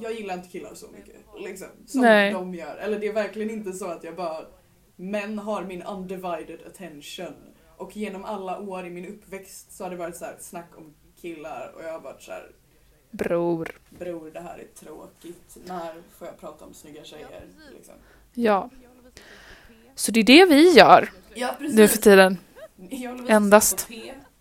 [0.00, 1.16] jag gillar inte killar så mycket.
[1.38, 2.32] Liksom, som Nej.
[2.32, 2.76] de gör.
[2.76, 4.46] Eller det är verkligen inte så att jag bara
[4.96, 7.55] Män har min undivided attention.
[7.76, 10.94] Och genom alla år i min uppväxt så har det varit så här snack om
[11.20, 12.50] killar och jag har varit så här
[13.10, 13.80] Bror.
[13.90, 15.56] Bror det här är tråkigt.
[15.64, 17.44] När får jag prata om snygga tjejer?
[17.76, 17.94] Liksom.
[18.34, 18.70] Ja.
[19.94, 21.76] Så det är det vi gör Ja precis.
[21.76, 22.38] nu för tiden.
[23.28, 23.88] Endast.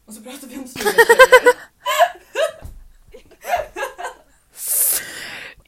[0.05, 1.55] och så pratar vi om snygga tjejer.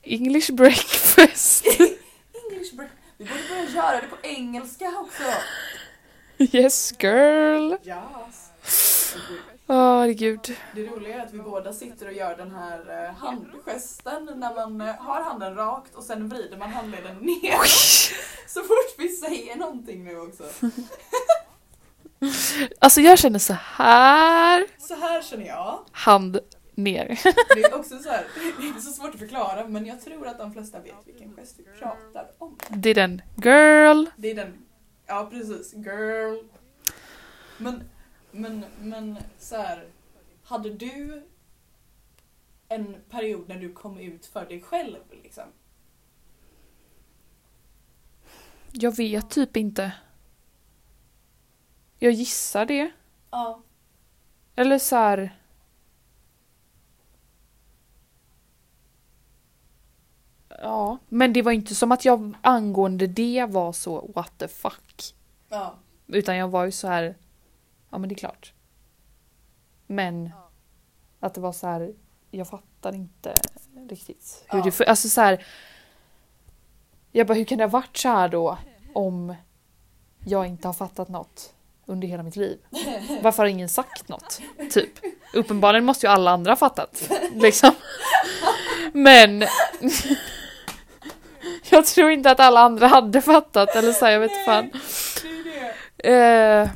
[0.04, 1.66] English breakfast.
[2.52, 2.92] English break.
[3.18, 5.24] Vi borde börja göra det på engelska också.
[6.54, 7.76] Yes girl.
[7.84, 9.16] Yes.
[9.68, 10.56] Åh gud.
[10.76, 14.82] Det roliga är att vi båda sitter och gör den här eh, handgesten när man
[14.82, 17.60] eh, har handen rakt och sen vrider man handleden ner.
[18.48, 20.44] Så fort vi säger någonting nu också.
[22.80, 24.66] Alltså jag känner så här.
[24.80, 25.80] Så här känner jag.
[25.92, 26.40] Hand
[26.76, 27.08] ner.
[27.56, 28.26] Det är också så här,
[28.60, 31.56] det är så svårt att förklara men jag tror att de flesta vet vilken gest
[31.58, 32.58] vi pratar om.
[32.70, 33.22] Det är den.
[33.36, 34.06] Girl.
[34.16, 34.54] Det är den,
[35.08, 36.38] ja precis, girl.
[37.58, 37.84] Men,
[38.32, 39.88] men, men så här,
[40.44, 41.24] hade du
[42.68, 45.44] en period när du kom ut för dig själv liksom?
[48.72, 49.92] Jag vet typ inte.
[52.00, 52.92] Jag gissar det.
[53.32, 53.62] Ja.
[54.56, 55.38] Eller så här.
[60.62, 65.16] Ja, men det var inte som att jag angående det var så what the fuck.
[65.50, 65.76] Ja.
[66.08, 67.16] Utan jag var ju så här.
[67.90, 68.54] Ja men det är klart.
[69.88, 70.30] Men
[71.20, 71.94] att det var så här.
[72.32, 73.34] Jag fattar inte
[73.90, 74.72] riktigt hur Ja.
[74.78, 75.46] det Alltså så här.
[77.12, 78.58] Jag bara hur kan det ha varit så här då?
[78.94, 79.36] Om
[80.26, 81.54] jag inte har fattat något
[81.86, 82.60] under hela mitt liv.
[83.22, 84.42] Varför har ingen sagt något?
[84.72, 84.92] Typ.
[85.34, 87.10] Uppenbarligen måste ju alla andra ha fattat.
[87.34, 87.72] Liksom.
[88.94, 89.44] Men
[91.72, 94.70] jag tror inte att alla andra hade fattat eller så här, jag vet inte fan.
[95.98, 96.70] Eh,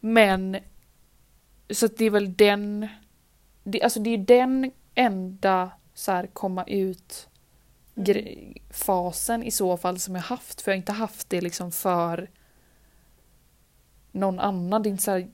[0.00, 0.56] men
[1.70, 2.88] så det är väl den
[3.64, 7.28] det, alltså det är den enda så här komma ut
[7.94, 11.72] gre- fasen i så fall som jag haft för jag har inte haft det liksom
[11.72, 12.30] för
[14.12, 14.82] någon annan.
[14.82, 15.28] Det är inte så här,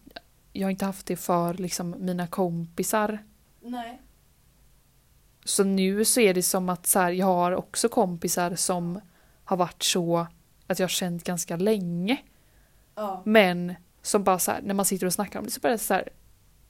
[0.53, 3.19] jag har inte haft det för liksom mina kompisar.
[3.61, 4.01] Nej.
[5.47, 9.01] Så nu så är det som att så här, jag har också kompisar som
[9.45, 10.27] har varit så
[10.67, 12.17] att jag har känt ganska länge.
[12.95, 13.23] Ja.
[13.27, 15.95] Men som bara så här, när man sitter och snackar om det så bara så
[15.95, 16.09] här,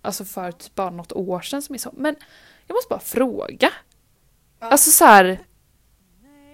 [0.03, 2.17] alltså för typ bara något år sedan som är så, men
[2.67, 3.71] jag måste bara fråga.
[4.61, 4.67] Ja.
[4.67, 5.41] Alltså så här,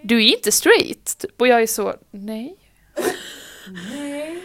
[0.03, 1.19] du är inte straight.
[1.19, 1.41] Typ.
[1.41, 2.57] Och jag är så, nej.
[3.93, 4.43] Nej.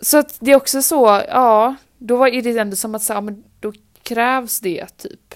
[0.00, 3.12] Så att det är också så, ja, då var- är det ändå som att så
[3.12, 5.34] här, men då krävs det typ.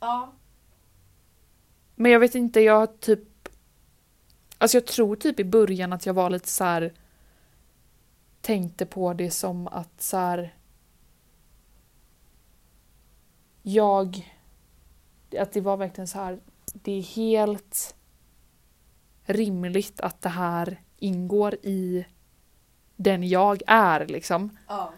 [0.00, 0.32] Ja.
[2.02, 3.48] Men jag vet inte, jag typ...
[4.58, 6.92] Alltså jag tror typ i början att jag var lite så här
[8.40, 10.54] tänkte på det som att så här
[13.62, 14.32] jag
[15.38, 16.40] att det var verkligen så här
[16.72, 17.94] det är helt
[19.24, 22.06] rimligt att det här ingår i
[22.96, 24.58] den jag är liksom.
[24.68, 24.92] Ja.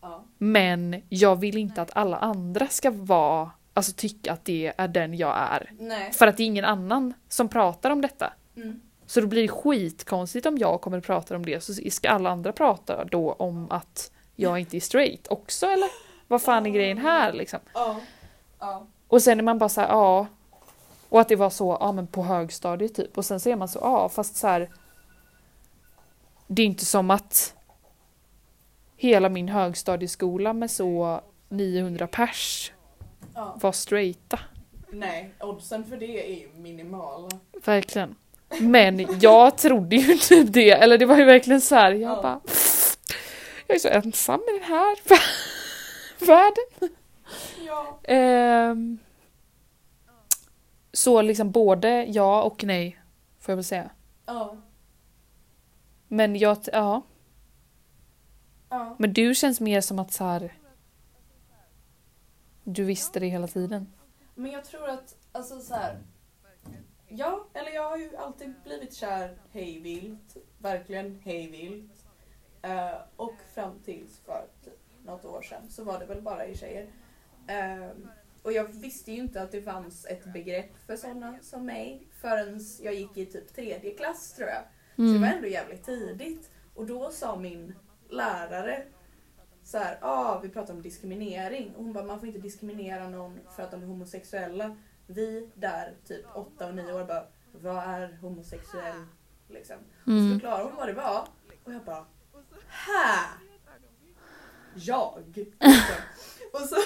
[0.00, 0.24] Ja.
[0.38, 5.14] Men jag vill inte att alla andra ska vara, alltså tycka att det är den
[5.14, 5.72] jag är.
[5.78, 6.12] Nej.
[6.12, 8.32] För att det är ingen annan som pratar om detta.
[8.56, 8.80] Mm.
[9.06, 12.30] Så då blir det skitkonstigt om jag kommer att prata om det så ska alla
[12.30, 15.88] andra prata då om att jag inte är straight också eller?
[16.28, 17.60] Vad fan är grejen här liksom?
[17.74, 18.00] Ja.
[18.58, 18.86] Ja.
[19.08, 20.26] Och sen är man bara så här, ja.
[21.08, 23.18] Och att det var så, ja men på högstadiet typ.
[23.18, 24.70] Och sen så är man så, ja fast så här.
[26.46, 27.54] Det är inte som att
[28.96, 32.72] hela min högstadieskola med så 900 pers
[33.34, 33.56] ja.
[33.60, 34.38] var straighta.
[34.90, 37.28] Nej, oddsen för det är ju minimala.
[37.64, 38.14] Verkligen.
[38.60, 42.22] Men jag trodde ju typ det, eller det var ju verkligen så här, jag Ja.
[42.22, 42.40] bara
[43.66, 44.96] Jag är så ensam i den här
[46.26, 46.96] världen.
[47.66, 47.98] Ja.
[48.04, 48.98] Ehm,
[50.92, 52.98] så liksom både ja och nej,
[53.40, 53.90] får jag väl säga.
[54.26, 54.56] Ja.
[56.08, 57.02] Men jag, ja.
[58.68, 58.96] Ja.
[58.98, 60.52] Men du känns mer som att så här.
[62.64, 63.92] Du visste det hela tiden.
[64.34, 65.98] Men jag tror att, alltså så här.
[67.08, 70.36] Ja, eller jag har ju alltid blivit kär hej vilt.
[70.58, 72.04] Verkligen hej vilt.
[72.62, 74.46] Eh, och fram tills för
[75.04, 76.86] något år sedan så var det väl bara i tjejer.
[77.48, 77.88] Eh,
[78.42, 82.60] Och jag visste ju inte att det fanns ett begrepp för sådana som mig förrän
[82.82, 84.62] jag gick i typ tredje klass tror jag.
[84.96, 85.36] Så det var Mm.
[85.36, 86.50] ändå jävligt tidigt.
[86.74, 87.74] Och då sa min
[88.08, 88.82] lärare
[89.64, 91.74] så här, ah, vi pratar om diskriminering.
[91.76, 94.76] Och hon bara, man får inte diskriminera någon för att de är homosexuella.
[95.06, 99.04] Vi där, typ 8 och 9 år, bara, vad är homosexuell?
[99.48, 99.76] Liksom.
[99.76, 100.32] Och så Mm.
[100.32, 101.28] förklarade hon vad det var.
[101.64, 102.06] Och jag bara,
[102.68, 103.28] här!
[104.74, 105.22] Jag!
[105.36, 105.56] Liksom.
[106.52, 106.76] och så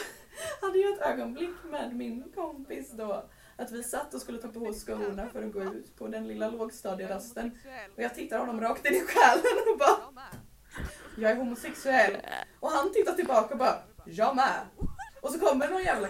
[0.66, 3.24] hade jag ett ögonblick med min kompis då.
[3.56, 6.28] Att vi satt och skulle ta på oss skorna för att gå ut på den
[6.28, 7.58] lilla lågstadierasten.
[7.96, 10.22] Och jag tittar honom rakt in i själen och bara
[11.20, 12.16] Jag är homosexuell.
[12.61, 14.61] Och han tittar tillbaka och bara Jag med.
[15.20, 16.09] Och så kommer någon jävla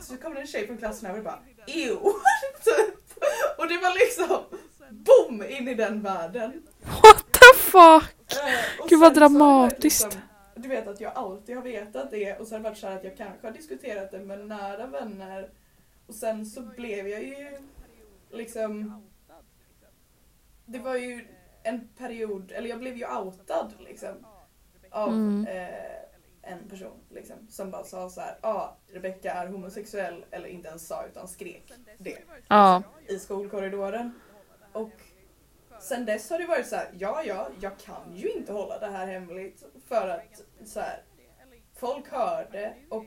[0.00, 1.96] så kommer en tjej från klassen över och bara Ew!
[2.64, 3.24] typ.
[3.58, 4.58] Och det var liksom
[4.90, 5.42] BOOM!
[5.42, 6.62] In i den världen.
[6.80, 8.38] What the fuck?
[8.80, 10.04] Och Gud, vad sen dramatiskt.
[10.04, 10.20] Liksom,
[10.56, 12.96] du vet att jag alltid har vetat det och så har det varit så här
[12.96, 15.50] att jag kanske har diskuterat det med nära vänner.
[16.06, 17.58] Och sen så blev jag ju
[18.30, 19.02] liksom...
[20.66, 21.26] Det var ju
[21.64, 24.26] en period, eller jag blev ju outad liksom.
[24.90, 25.46] Av Mm.
[25.46, 27.36] eh, en person liksom.
[27.50, 30.24] Som bara sa så här, ja ah, Rebecca är homosexuell.
[30.30, 32.82] Eller inte ens sa utan skrek det Ja.
[33.08, 34.20] i skolkorridoren.
[34.72, 34.90] Och
[35.80, 38.86] sen dess har det varit så här, ja ja, jag kan ju inte hålla det
[38.86, 41.02] här hemligt för att så här,
[41.74, 43.04] folk hör det och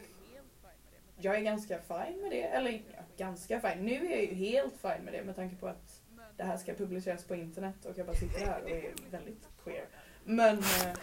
[1.20, 2.42] jag är ganska fine med det.
[2.44, 2.82] Eller
[3.18, 5.97] ganska fine, nu är jag ju helt fine med det med tanke på att
[6.38, 9.86] det här ska publiceras på internet och jag bara sitter här och är väldigt queer.
[10.24, 10.58] Men...
[10.58, 10.94] Eh,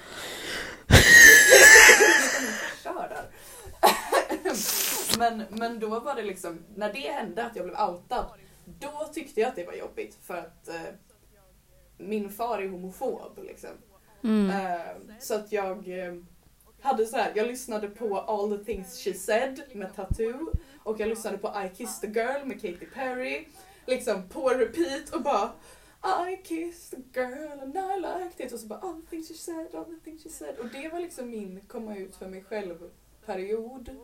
[5.18, 8.26] men, men då var det liksom, när det hände att jag blev outad,
[8.64, 10.94] då tyckte jag att det var jobbigt för att eh,
[11.98, 13.70] min far är homofob liksom.
[14.24, 14.50] Mm.
[14.50, 16.14] Eh, så att jag eh,
[16.80, 21.08] hade så här, jag lyssnade på All the things she said med Tattoo och jag
[21.08, 23.46] lyssnade på I kissed a girl med Katy Perry.
[23.86, 25.52] Liksom på repeat och bara
[26.30, 29.34] I kissed a girl and I liked it och så bara all the things she
[29.34, 30.58] said, all the things she said.
[30.58, 32.90] Och det var liksom min komma ut för mig själv
[33.26, 33.96] period.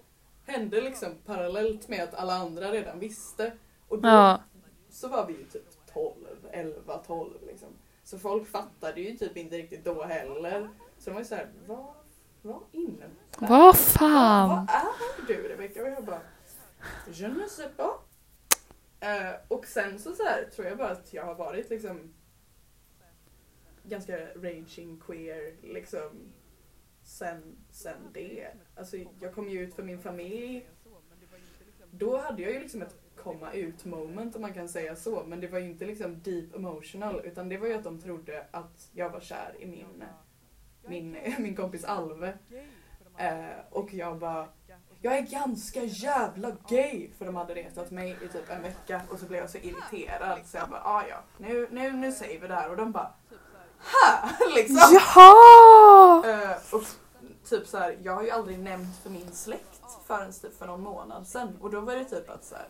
[0.47, 3.53] Hände liksom parallellt med att alla andra redan visste.
[3.89, 4.41] Och då Ja.
[4.91, 6.15] så var vi ju typ 12,
[6.53, 7.69] 11, 12 liksom.
[8.05, 10.69] Så folk fattade ju typ inte riktigt då heller.
[10.99, 11.87] Så de var ju såhär, vad,
[12.43, 14.49] vad innebär Vad fan?
[14.49, 15.83] Vad är du Rebecka?
[15.83, 16.21] Och jag bara,
[17.13, 17.93] je ne sais pas.
[19.01, 22.15] Eh, och sen så, så här, tror jag bara att jag har varit liksom
[23.83, 26.33] ganska raging queer liksom
[27.03, 28.49] sen, sen det.
[28.77, 30.69] Alltså jag kom ju ut för min familj.
[31.91, 35.25] Då hade jag ju liksom ett komma ut moment om man kan säga så.
[35.25, 38.47] Men det var ju inte liksom deep emotional utan det var ju att de trodde
[38.51, 40.05] att jag var kär i min,
[40.89, 42.39] min, min kompis Alve.
[43.17, 44.49] Eh, och jag bara,
[45.03, 47.11] jag är ganska jävla gay!
[47.19, 50.39] För de hade retat mig i typ en vecka och så blev jag så irriterad
[50.47, 53.13] så jag bara, ah, ja, nu, nu, nu säger vi det här och de bara,
[53.79, 54.31] ha!
[54.55, 54.77] liksom.
[54.93, 56.29] Jaha!
[56.31, 56.83] Eh, och
[57.49, 60.83] typ så här, jag har ju aldrig nämnt för min släkt förrän typ för någon
[60.83, 62.69] månad sedan och då var det typ att så här,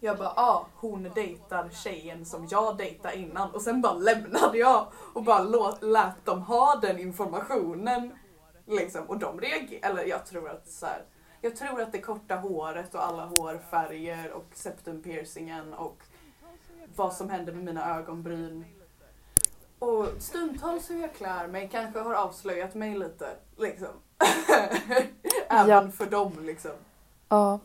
[0.00, 4.86] jag bara, ah, hon dejtar tjejen som jag dejtade innan och sen bara lämnade jag
[5.14, 8.18] och bara låt, lät dem ha den informationen.
[8.66, 9.04] Liksom.
[9.04, 11.04] Och de reagerade, eller jag tror att så här,
[11.44, 16.02] jag tror att det korta håret och alla hårfärger och septumpiercingen och
[16.96, 18.64] vad som hände med mina ögonbryn
[19.78, 23.36] och stundtals hur jag klär mig kanske har avslöjat mig lite.
[23.58, 23.88] Liksom.
[25.48, 25.90] Även Ja.
[25.90, 26.70] för dem liksom.
[27.28, 27.60] Ja.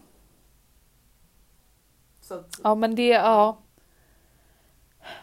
[2.30, 3.58] Att, Ja men det, ja.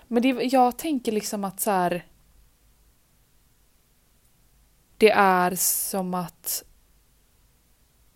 [0.07, 2.07] Men det, jag tänker liksom att så här.
[4.97, 6.65] Det är som att.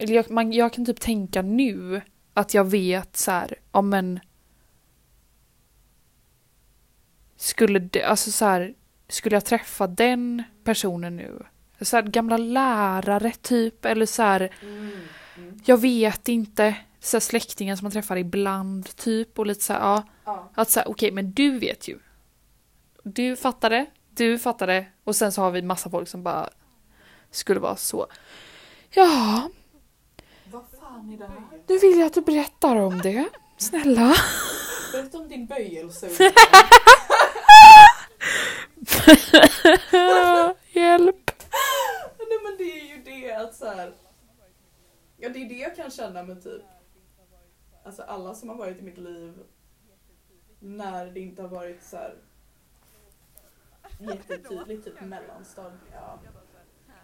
[0.01, 2.01] Eller jag, man, jag kan typ tänka nu
[2.35, 4.21] att jag vet så här, ja men.
[7.37, 8.75] Skulle det, alltså så här,
[9.09, 11.43] skulle jag träffa den personen nu?
[11.81, 14.51] Så här, gamla lärare typ eller så här.
[14.63, 14.91] mm,
[15.37, 16.77] mm, Jag vet inte.
[17.01, 20.05] Så här släktingar som man träffar ibland typ och lite så här, ja.
[20.25, 20.51] ja.
[20.55, 21.99] Att säga okej men du vet ju.
[23.03, 26.49] Du fattade, du fattade och sen så har vi massa folk som bara
[27.31, 28.07] skulle vara så.
[28.91, 29.51] Ja,
[30.91, 31.43] fan är det här?
[31.67, 33.29] nu vill jag att du berättar om det.
[33.57, 34.15] Snälla.
[34.93, 36.07] Berätta om din böjelse.
[40.73, 41.31] Hjälp.
[42.19, 43.95] Nej men det är ju det att så här.
[45.17, 46.63] Ja det är det jag kan känna med typ
[47.85, 49.39] Alltså alla som har varit i mitt liv
[50.61, 52.15] när det inte har varit så här
[54.01, 56.19] jättetydligt typ mellanstadie, ja,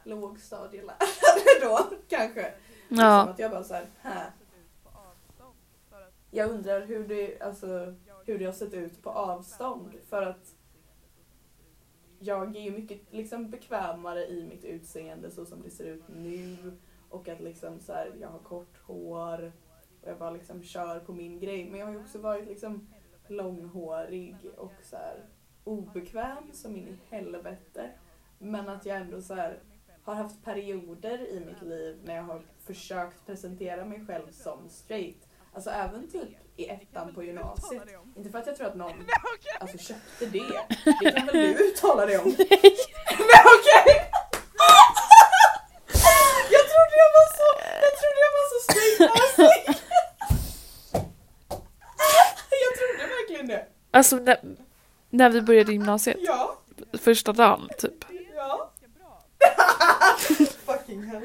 [0.04, 2.54] lågstadielärare då kanske.
[2.88, 3.28] Liksom Ja.
[3.28, 4.30] att jag bara så här, här,
[6.30, 9.94] jag undrar hur det, alltså, hur det har sett ut på avstånd.
[10.08, 10.54] För att
[12.18, 16.56] jag är ju mycket liksom, bekvämare i mitt utseende så som det ser ut nu.
[17.10, 19.52] Och att liksom så här, jag har kort hår
[20.02, 21.70] och jag bara liksom kör på min grej.
[21.70, 22.88] Men jag har ju också varit liksom
[23.28, 25.24] långhårig och så här,
[25.64, 27.90] obekväm som in i helvete.
[28.38, 29.58] Men att jag ändå så här,
[30.06, 35.28] har haft perioder i mitt liv när jag har försökt presentera mig själv som straight.
[35.54, 37.82] Alltså även typ i ettan på gymnasiet.
[38.16, 38.92] Inte för att jag tror att någon
[39.60, 40.60] alltså, köpte det.
[41.00, 42.24] Det kan väl du uttala dig om?
[42.24, 42.36] Nej!
[43.18, 44.10] Men okej!
[46.50, 47.48] Jag trodde jag var så,
[47.82, 49.82] jag trodde jag var så straight.
[52.50, 53.66] Jag trodde verkligen det.
[53.90, 54.38] Alltså när,
[55.10, 56.58] när vi började gymnasiet, Ja,
[56.92, 58.05] första dagen typ.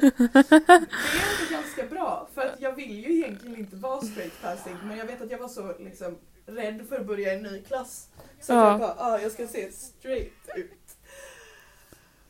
[0.01, 4.75] Det är ändå ganska bra för att jag vill ju egentligen inte vara straight passing
[4.83, 7.61] men jag vet att jag var så liksom rädd för att börja i en ny
[7.63, 8.07] klass.
[8.41, 8.67] Så Ja.
[8.71, 10.95] jag bara, ah, jag ska se straight ut.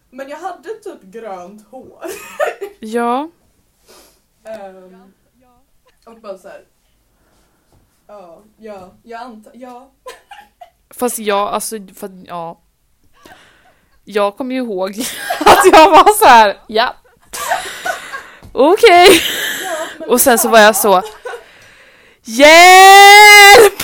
[0.09, 2.03] Men jag hade typ grönt hår.
[2.79, 3.29] Ja,
[4.43, 5.13] Ehm,
[6.05, 6.65] och bara så här.
[8.07, 9.91] Ja, ja, jag antar, ja.
[10.89, 12.61] fast jag, alltså, för, ja.
[14.03, 14.89] Jag kommer ju ihåg
[15.39, 16.95] att jag var så här, ja.
[18.51, 19.07] Okej.
[19.63, 21.01] ja men Och sen så var jag så,
[22.25, 23.83] HJÄLP!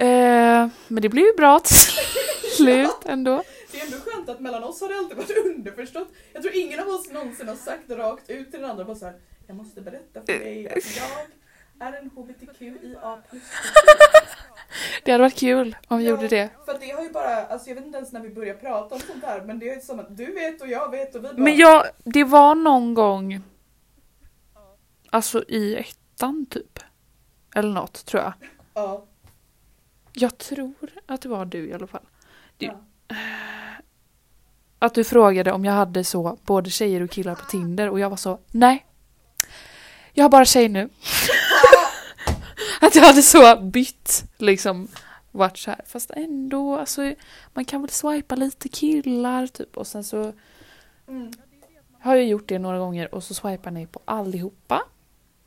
[0.00, 1.76] Eh, men det blev ju bra till
[2.56, 3.42] slut ändå.
[3.72, 6.08] Det är ändå skönt att mellan oss har det alltid varit underförstått.
[6.32, 9.04] Jag tror ingen av oss någonsin har sagt rakt ut till den andra bara så
[9.04, 9.14] här.
[9.46, 13.18] Jag måste berätta för dig att jag är en HBTQIA
[15.04, 16.10] Det hade varit kul om vi Ja.
[16.10, 16.48] gjorde det.
[17.14, 19.70] Bara, alltså jag vet inte ens när vi börjar prata om sånt här men det
[19.70, 22.54] är som att du vet och jag vet och vi bara Men jag, det var
[22.54, 23.40] någon gång,
[25.10, 26.78] alltså i ettan typ.
[27.54, 28.32] Eller något tror jag.
[28.74, 29.04] Ja.
[30.12, 30.74] Jag tror
[31.06, 32.02] att det var du i alla fall.
[32.58, 32.80] Du- ja.
[34.78, 38.10] Att du frågade om jag hade så både tjejer och killar på Tinder och jag
[38.10, 38.86] var så nej.
[40.12, 40.88] Jag har bara tjej nu.
[42.80, 44.88] att jag hade så bytt liksom
[45.38, 45.80] varit så här.
[45.86, 47.14] Fast ändå, alltså
[47.54, 50.32] man kan väl swipa lite killar typ och sen så
[51.08, 51.30] Mm.
[52.00, 54.82] har jag gjort det några gånger och så swipar ni på allihopa.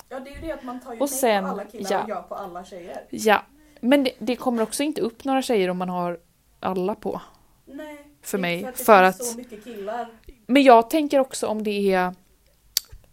[0.10, 2.04] ja det är ju det att man tar ju Och sen- på alla killar ja.
[2.04, 3.06] och ja på alla tjejer.
[3.10, 3.44] Ja,
[3.82, 6.20] men det, det kommer också inte upp några tjejer om man har
[6.60, 7.22] alla på.
[7.66, 8.08] Nej.
[8.22, 10.08] För mig, För att det för finns att- så mycket killar.
[10.48, 12.16] Men jag tänker också om det är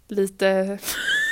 [0.08, 0.78] lite,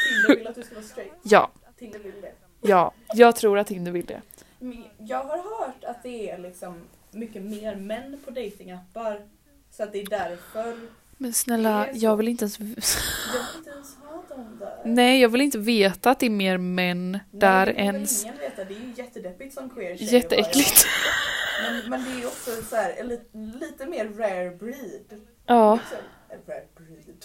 [0.09, 1.13] Tinder vill att du ska vara straight.
[1.23, 2.33] ja, Tinder vill det.
[2.61, 4.21] ja, jag tror att Tinder vill det.
[4.59, 6.77] Men Jag har hört att det är liksom
[7.11, 9.21] mycket mer män på datingappar.
[9.71, 10.77] Så att det är därför
[11.17, 12.59] Men snälla, Det jag vill inte ens...
[12.59, 12.77] jag vill
[13.59, 14.83] inte ens ha dem där.
[14.85, 17.95] Nej, jag vill inte veta att det är mer män där Nej, det får väl
[17.95, 18.23] ens...
[18.25, 18.65] ingen veta.
[18.65, 20.87] Det är ju jättedeppigt som queer tjej Jätteäckligt.
[21.63, 23.31] Men, men det är ju också så här, en lit,
[23.61, 25.21] lite mer rare breed.
[25.47, 25.75] Ja.
[25.75, 25.99] Liksom,
[26.47, 27.25] rare breed.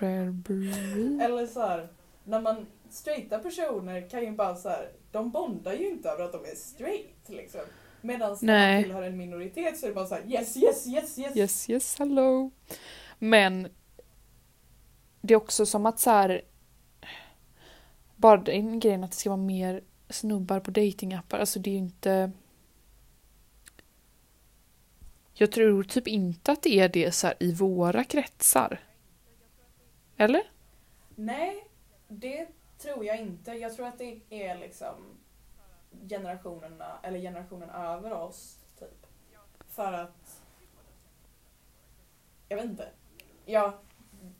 [0.00, 1.22] Rare breed.
[1.22, 1.88] Eller så här,
[2.24, 6.32] när man straighta personer kan ju bara så här, de bondar ju inte över att
[6.32, 7.60] de är straight liksom.
[8.00, 11.18] Medan när man tillhör en minoritet så är det bara så här, yes, yes, yes,
[11.18, 11.36] yes.
[11.36, 12.50] Yes, yes, hello.
[13.18, 13.68] Men
[15.20, 16.42] det är också som att så här...
[18.16, 21.78] Bara den grejen att det ska vara mer snubbar på datingappar, alltså det är ju
[21.78, 22.32] inte...
[25.34, 28.80] Jag tror typ inte att det är det så i våra kretsar.
[30.16, 30.42] Eller?
[31.14, 31.66] Nej,
[32.08, 32.48] det
[32.82, 33.52] tror jag inte.
[33.52, 35.18] Jag tror att det är liksom
[36.08, 39.06] generationerna, eller generationen över oss, typ.
[39.68, 40.42] För att...
[42.48, 42.88] Jag vet inte.
[43.46, 43.78] Ja,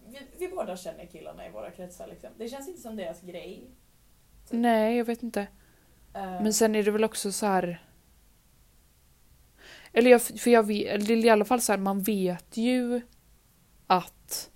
[0.07, 2.31] vi, vi båda känner killarna i våra kretsar liksom.
[2.37, 3.71] Det känns inte som deras grej.
[4.51, 5.41] Nej, jag vet inte.
[6.15, 7.87] Eh, Men sen är det väl också så här...
[9.93, 13.01] Eller jag, för jag vet, i alla fall så här, man vet ju
[13.87, 14.51] att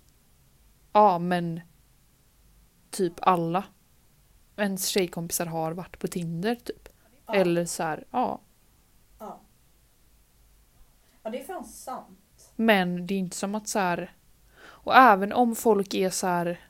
[0.93, 1.61] ja men
[2.89, 3.63] typ alla
[4.57, 6.89] ens tjejkompisar har varit på Tinder typ.
[7.25, 8.41] ja, Eller så här, ja.
[9.19, 9.39] Ja.
[11.23, 12.51] ja, det är fan sant.
[12.55, 14.15] Men det är inte som att så här...
[14.59, 16.69] Och även om folk är så här...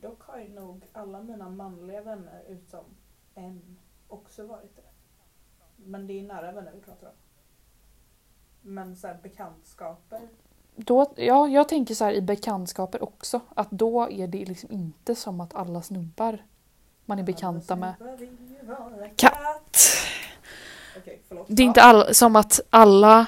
[0.00, 2.84] Dock har ju nog alla mina manliga vänner utom
[3.34, 4.82] en också varit det.
[5.76, 7.14] Men det är nära vänner vi pratar om.
[8.60, 10.28] Men så här bekantskaper.
[10.76, 13.40] Då, ja, jag tänker så här i bekantskaper också.
[13.54, 16.38] Att då är det liksom inte som att alla snubbar
[17.04, 17.94] man är bekanta med.
[19.16, 19.78] Katt.
[20.96, 21.20] Okej.
[21.48, 23.26] Det är inte all, som att alla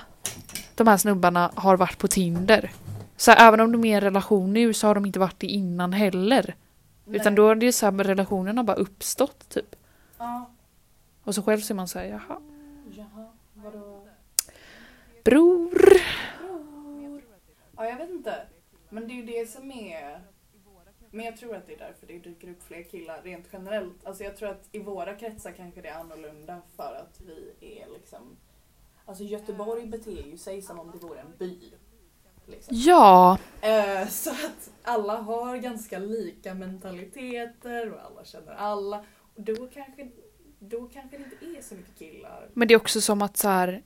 [0.75, 2.73] de här snubbarna har varit på Tinder.
[3.17, 5.41] Så här, även om de är i en relation nu så har de inte varit
[5.41, 6.55] det innan heller.
[7.07, 7.37] Utan Nej.
[7.37, 9.77] då är det så här, relationen har bara uppstått typ.
[10.19, 10.51] Ja.
[11.25, 12.39] Och så själv ser man säga jaha,
[12.97, 14.09] Jaha, vadå?
[15.25, 15.88] bror.
[17.89, 18.47] Jag vet inte.
[18.89, 20.21] Men det är ju det som är...
[21.11, 24.07] Men jag tror att det är därför det dyker upp fler killar rent generellt.
[24.07, 27.89] Alltså jag tror att i våra kretsar kanske det är annorlunda för att vi är
[27.93, 28.37] liksom...
[29.07, 31.73] Alltså Göteborg beter ju sig som om det vore en by.
[32.47, 32.77] Liksom.
[32.77, 39.05] Ja, Eh, så att alla har ganska lika mentaliteter och alla känner alla.
[39.35, 40.09] Och då kanske,
[40.59, 42.49] då kanske det inte är så mycket killar.
[42.55, 43.83] men det är också som att så här.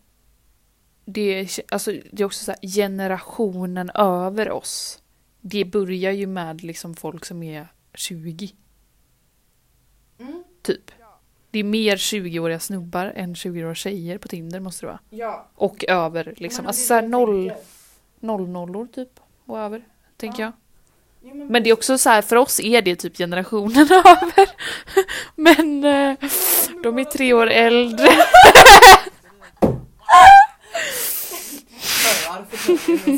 [1.04, 5.02] Det är, alltså, det är också så här, generationen över oss.
[5.40, 8.50] Det börjar ju med liksom folk som är 20.
[10.20, 10.42] Mm.
[10.62, 10.90] Typ.
[11.50, 15.00] Det är mer 20-åriga snubbar än 20-åriga tjejer på Tinder måste det vara.
[15.10, 15.48] Ja.
[15.54, 16.66] Och över liksom.
[16.66, 17.52] Alltså såhär noll,
[18.20, 19.20] noll nollor typ.
[19.46, 19.84] Och över.
[20.16, 20.46] Tänker Ja.
[20.46, 20.52] jag.
[21.30, 24.48] Jo, men Men det är också så här, för oss är det typ generationen över.
[25.36, 26.16] Men eh,
[26.82, 28.08] de är tre år äldre.
[32.28, 32.51] Hör för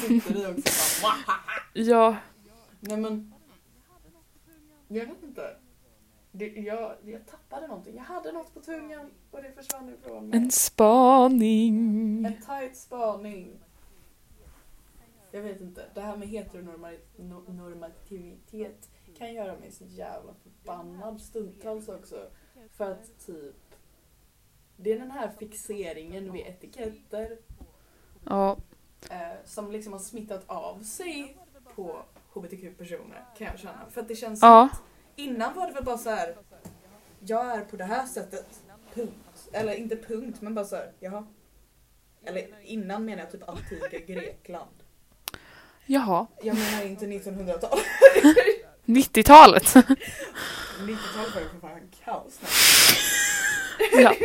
[0.00, 1.06] sitter i också.
[1.72, 2.16] Ja,
[2.80, 3.34] Nej men.
[4.88, 5.56] Jag vet inte.
[6.32, 7.96] Det, jag, jag tappade någonting.
[7.96, 10.38] Jag hade något på tungan och det försvann ifrån mig.
[10.38, 12.24] en spaning.
[12.24, 13.52] En tight spaning.
[15.30, 15.84] Jag vet inte.
[15.94, 18.88] Det här med heteronormativitet
[19.18, 22.26] kan göra mig så jävla förbannad stundtals också.
[22.76, 23.56] För att typ
[24.76, 27.38] det är den här fixeringen vid etiketter
[28.24, 28.56] Ja,
[29.44, 31.36] som liksom har smittat av sig
[31.74, 32.02] på
[32.34, 33.80] hbtq-personer kan jag känna.
[33.90, 34.82] För att det känns som ja, att
[35.16, 36.36] innan var det väl bara så här.
[37.20, 38.60] Jag är på det här sättet.
[38.94, 39.48] Punkt.
[39.52, 40.92] Eller inte punkt men bara så här.
[41.00, 41.26] Jaha.
[42.24, 44.70] Eller innan menar jag typ antika Grekland.
[45.86, 46.26] jaha.
[46.42, 47.78] Jag menar inte 1900-tal.
[48.84, 49.64] 90-talet.
[49.64, 52.40] 90-talet var ju för fan kaos.
[53.92, 54.14] Ja.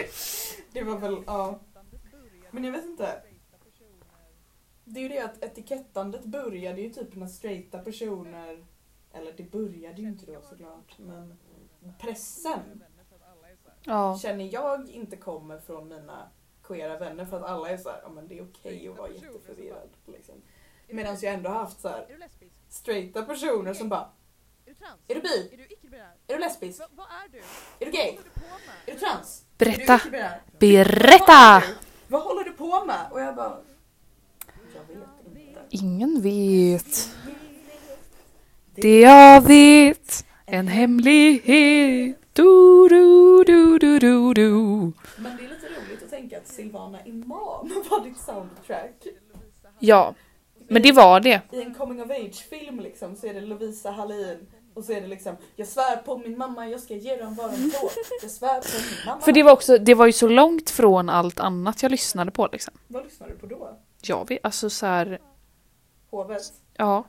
[0.73, 1.59] Det var väl, ja.
[2.51, 3.21] Men jag vet inte.
[4.91, 8.65] Det är ju det att etikettandet började ju typ när straighta personer,
[9.13, 11.37] eller det började ju inte då såklart, men
[11.99, 12.83] pressen
[13.83, 16.29] Ja, känner jag inte kommer från mina
[16.63, 19.09] queera vänner för att alla är så här, ja men det är okej att vara
[19.09, 19.89] jätteförvirrad.
[20.05, 20.35] Liksom.
[20.87, 22.55] Medan jag ändå har haft så här Är du lesbisk?
[22.69, 24.09] straighta personer som bara,
[24.65, 24.99] Är du trans?
[25.07, 25.49] är du bi?
[25.53, 26.15] Är du icke-binär?
[26.27, 26.81] Är du lesbisk?
[26.91, 27.37] Vad är du?
[27.79, 28.17] Är du gay?
[28.85, 29.45] Är du trans?
[29.57, 30.01] Berätta.
[30.59, 31.63] Berätta!
[32.07, 33.11] Vad håller du på med?
[33.11, 33.57] Och jag bara...
[35.69, 37.09] Ingen vet.
[38.75, 40.25] Det jag vet.
[40.45, 42.15] En hemlighet.
[42.33, 44.51] Du, du, du, du, du, du.
[44.51, 49.07] Men det är lite roligt att tänka att Silvana Imam var ditt soundtrack.
[49.79, 50.15] Ja,
[50.67, 51.41] men det var det.
[51.51, 55.07] I en coming of age-film liksom så är det Lovisa Hallin och så är det
[55.07, 57.91] liksom Jag svär på min mamma jag ska ge den vad den får.
[58.21, 59.21] Jag svär på min mamma.
[59.21, 62.49] För det var också, det var ju så långt från allt annat jag lyssnade på
[62.51, 62.73] liksom.
[62.87, 63.77] Vad lyssnar du på då?
[64.01, 65.19] Jag vet, alltså så här,
[66.09, 66.41] Hovet?
[66.77, 67.05] ja.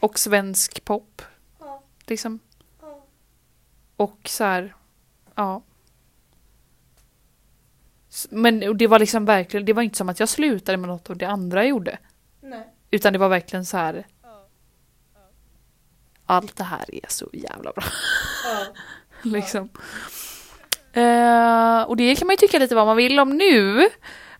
[0.00, 1.22] Och svensk pop,
[1.60, 1.82] Ja.
[2.06, 2.38] liksom.
[2.82, 3.04] ja.
[3.96, 4.74] Och så här,
[5.34, 5.62] ja.
[8.30, 11.16] Men det var liksom verkligen, det var inte som att jag slutade med något av
[11.16, 11.98] det andra jag gjorde.
[12.40, 12.68] Nej.
[12.90, 14.46] Utan det var verkligen så här, Ja.
[16.26, 17.84] allt det här är så jävla bra.
[18.44, 18.66] Ja.
[19.22, 19.68] liksom.
[20.92, 23.88] Eh, och det kan man ju tycka lite vad man vill om nu.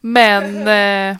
[0.00, 0.68] Men
[1.12, 1.16] eh,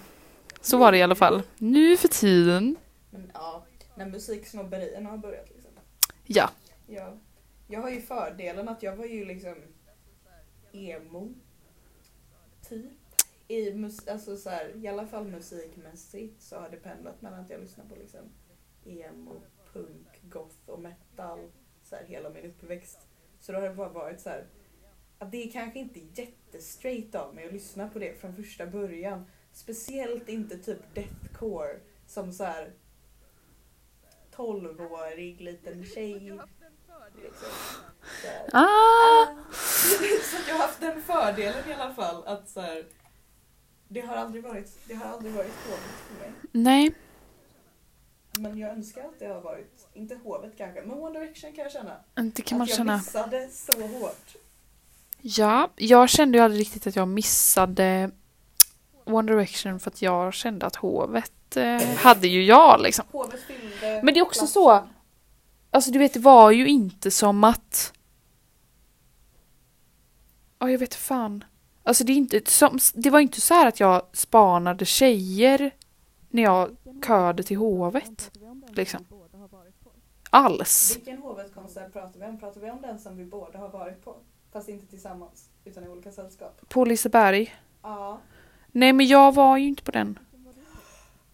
[0.61, 1.43] så var det i alla fall.
[1.59, 2.77] Nu för tiden.
[3.11, 5.73] Men ja, när musiksnobberierna har börjat liksom.
[6.27, 6.51] Ja.
[6.87, 7.17] Ja.
[7.69, 9.55] Jag har ju fördelen att jag var ju liksom
[10.73, 11.35] emo.
[12.69, 12.91] Typ.
[13.49, 17.51] I, mus- alltså så här, I alla fall musikmässigt så har det pendlat mellan att
[17.51, 18.21] jag lyssnar på liksom
[18.85, 19.43] emo,
[19.73, 21.39] punk, goth och metal
[21.83, 22.99] så här, hela min uppväxt.
[23.41, 24.47] Så då har det bara varit så här
[25.19, 29.25] att det är kanske inte jättestraight av mig att lyssna på det från första början.
[29.53, 31.77] Speciellt inte typ deathcore
[32.07, 32.73] som så här
[34.37, 36.21] 12-årig liten tjej.
[36.21, 36.41] Liksom.
[38.23, 38.49] Så här.
[38.53, 42.85] Ah, så jag har haft den fördelen i alla fall att så här,
[43.89, 46.33] det har aldrig varit, det har aldrig varit hovet för mig.
[46.53, 46.95] nej.
[48.33, 51.73] Men jag önskar att det har varit, inte hovet kanske, men One Direction kan jag
[51.73, 51.97] känna.
[52.35, 52.97] Det kan man att jag känna.
[52.97, 54.37] missade så hårt.
[55.21, 58.11] Ja, jag kände ju aldrig riktigt att jag missade
[59.05, 63.05] One Direction för att jag kände att hovet eh, hade ju jag liksom.
[63.83, 64.89] Men det är också så.
[65.71, 67.93] Alltså du vet, det var ju inte som att...
[70.59, 71.45] Ja, jag vet fan.
[71.83, 75.71] Alltså det, är inte som, det var inte så här att jag spanade tjejer
[76.29, 76.77] när jag
[77.07, 78.31] körde till hovet.
[78.73, 79.07] Liksom.
[80.31, 80.97] Alls.
[80.97, 82.39] Vilken hovedkonsert pratar vi om?
[82.39, 84.17] Pratar vi om den som vi båda har varit på?
[84.53, 86.61] Fast inte tillsammans, utan i olika sällskap.
[86.69, 87.55] På Liseberg.
[87.83, 88.19] Ja.
[88.73, 90.19] Nej men jag var ju inte på den.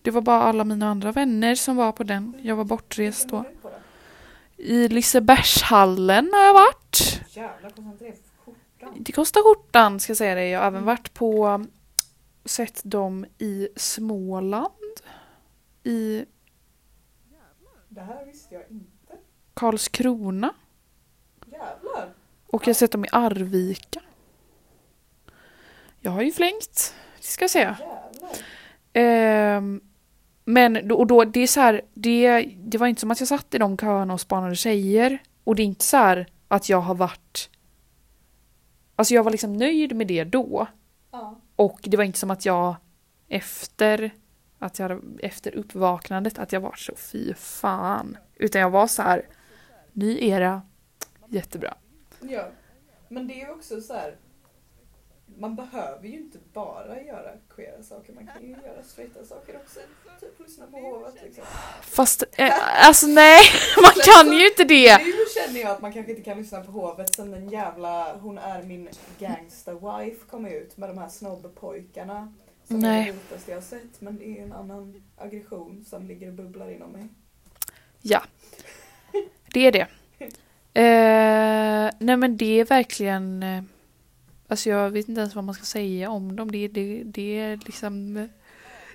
[0.03, 2.37] Det var bara alla mina andra vänner som var på den.
[2.43, 3.45] Jag var bortrest då.
[4.57, 7.21] I Lisebergshallen har jag varit.
[7.35, 8.89] Det.
[8.97, 10.51] Det kostar skjortan ska jag säga dig.
[10.51, 11.67] Jag har även varit på
[12.45, 14.73] sett dem i Småland.
[15.83, 16.25] I
[17.89, 19.17] Det här visste jag inte.
[19.55, 20.55] Karlskrona.
[21.47, 22.15] Jävlar.
[22.47, 24.03] Och jag har sett dem i Arvika.
[26.01, 26.95] Jag har ju flängt.
[27.27, 27.77] Ska jag säga.
[28.93, 29.81] Ehm,
[30.45, 33.55] men och då, det är så här, det, det var inte som att jag satt
[33.55, 35.23] i de köerna och spanade tjejer.
[35.45, 37.51] Och det är inte så här att jag har varit...
[38.97, 40.67] Alltså jag var liksom nöjd med det då.
[41.11, 41.41] Ja.
[41.57, 42.77] Och det var inte som att jag
[43.29, 44.11] efter,
[44.59, 48.17] att jag, efter uppvaknandet att jag var så fy fan.
[48.37, 49.29] Utan jag var så här,
[49.93, 50.63] ny era,
[51.29, 51.75] jättebra.
[52.21, 52.49] ja.
[53.09, 54.17] Men det är också så här.
[55.39, 59.81] Man behöver ju inte bara göra queera saker, man kan ju göra straighta saker också.
[60.21, 61.45] Typ lyssna på hovet liksom.
[61.83, 62.53] Fast, eh,
[62.87, 63.41] alltså nej,
[63.83, 64.99] man kan ju inte det.
[64.99, 68.39] Nu känner jag att man kanske inte kan lyssna på hovet sen den jävla Hon
[68.39, 72.33] är min gangsta-wife kom ut med de här snobbpojkarna.
[72.69, 73.05] Som är Nej.
[73.05, 76.71] det roligaste jag har sett men det är en annan aggression som ligger och bubblar
[76.71, 77.09] inom mig.
[78.03, 78.23] Ja,
[79.53, 79.87] det är det.
[80.77, 83.63] Eh, nej men det är verkligen, eh,
[84.49, 86.51] alltså jag vet inte ens vad man ska säga om dem.
[86.51, 88.15] Det, det, det är liksom,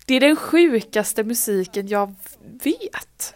[0.05, 2.15] det är den sjukaste musiken jag
[2.63, 3.35] vet.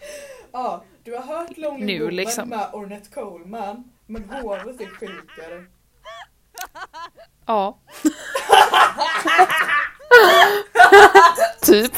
[0.51, 2.49] Ja, du har hört Lonely Nu, Woman liksom.
[2.49, 5.65] med Ornette Coleman men hovet är sjukare.
[7.45, 7.77] Ja.
[11.61, 11.93] typ.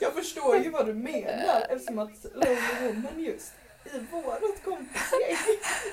[0.00, 3.52] Jag förstår ju vad du menar eftersom att Lonely Woman just
[3.94, 5.36] i vårat kompisgäng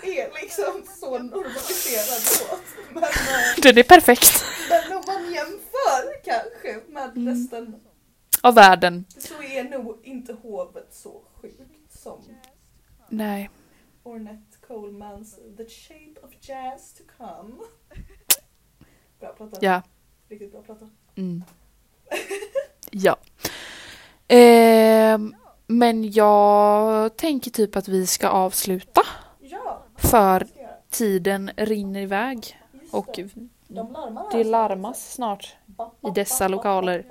[0.03, 2.61] är liksom så normaliserad låt.
[2.93, 3.09] Men, eh,
[3.63, 4.45] Den är perfekt.
[4.69, 7.27] men om man jämför kanske med Mm.
[7.33, 7.75] resten
[8.41, 9.05] Av världen.
[9.17, 11.61] så är nog inte hovet så sjukt
[12.01, 12.23] som
[13.09, 13.49] Nej.
[14.03, 17.55] Ornette Colemans The Shape of Jazz to Come.
[19.19, 19.57] Bra platta.
[19.61, 19.81] Ja.
[20.29, 20.89] Riktigt bra platta.
[21.15, 21.43] Mm.
[22.91, 23.15] Ja.
[24.27, 25.35] Ehm,
[25.67, 29.01] men jag tänker typ att vi ska avsluta.
[29.39, 30.47] Ja, För
[30.89, 32.57] tiden rinner iväg.
[32.91, 33.29] Och det.
[33.67, 34.45] Snart.
[34.45, 35.55] larmas snart.
[36.07, 37.05] I dessa lokaler.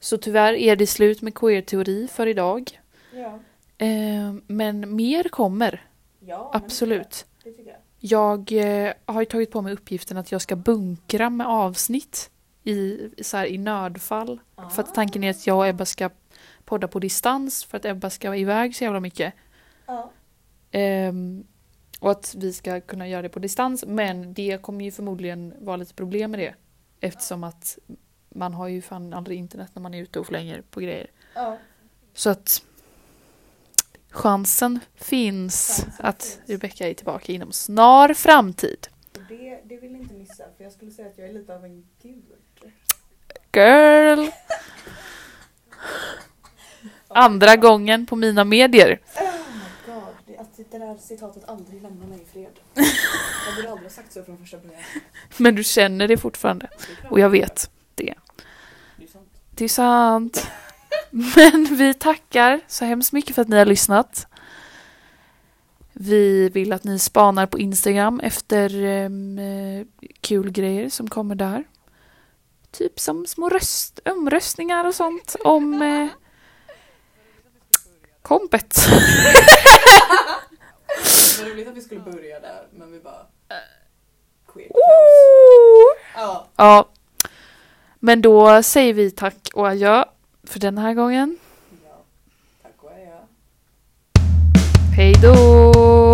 [0.00, 2.80] Så tyvärr är det slut med queer-teori för idag.
[3.14, 3.38] Ja,
[3.80, 5.86] Ehm, men mer kommer.
[6.20, 7.26] ja Absolut.
[7.44, 7.76] Det jag.
[8.00, 8.52] Jag
[8.86, 12.30] eh, har ju tagit på mig uppgiften att jag ska bunkra med avsnitt
[12.68, 14.40] i, så här, i nödfall.
[14.70, 16.10] För att tanken är att jag och Ebba ska
[16.64, 19.34] podda på distans för att Ebba ska vara iväg så jävla mycket.
[19.86, 20.10] Ja.
[20.70, 21.44] Ehm,
[22.00, 23.84] och att vi ska kunna göra det på distans.
[23.86, 26.54] Men det kommer ju förmodligen vara lite problem med det.
[27.00, 27.78] Eftersom att
[28.28, 31.10] man har ju fan aldrig internet när man är ute och flänger på grejer.
[31.34, 31.58] ja.
[32.14, 32.62] Så att
[34.10, 36.50] chansen finns Chansen att finns.
[36.50, 38.88] Rebecca är tillbaka inom snar framtid.
[39.28, 41.64] Det, det vill ni inte missa för jag skulle säga att jag är lite av
[41.64, 42.24] en gud.
[43.52, 44.30] Girl!
[47.08, 49.00] Andra gången på mina medier.
[49.16, 49.22] Oh
[49.52, 52.52] my god, att det där citatet aldrig lämnar mig i fred.
[53.46, 54.82] Jag borde aldrig ha sagt så från första början.
[55.36, 56.68] Men du känner det fortfarande.
[57.10, 58.14] Och jag vet det.
[59.50, 60.46] Det är sant.
[61.10, 64.26] Men vi tackar så hemskt mycket för att ni har lyssnat.
[65.92, 69.10] Vi vill att ni spanar på Instagram efter eh,
[70.20, 71.64] kul grejer som kommer där.
[72.70, 76.08] Typ som små röst, omröstningar och sånt om eh,
[78.22, 78.74] kompet.
[81.36, 83.26] Det var roligt att vi skulle börja där men vi bara...
[84.52, 84.70] Queer.
[86.14, 86.46] Ja.
[86.56, 86.88] Ja.
[87.98, 90.04] Men då säger vi tack och adjö
[90.44, 91.38] för den här gången.
[91.84, 92.04] ja.
[92.62, 93.18] Tack och adjö.
[94.96, 96.07] Hej då!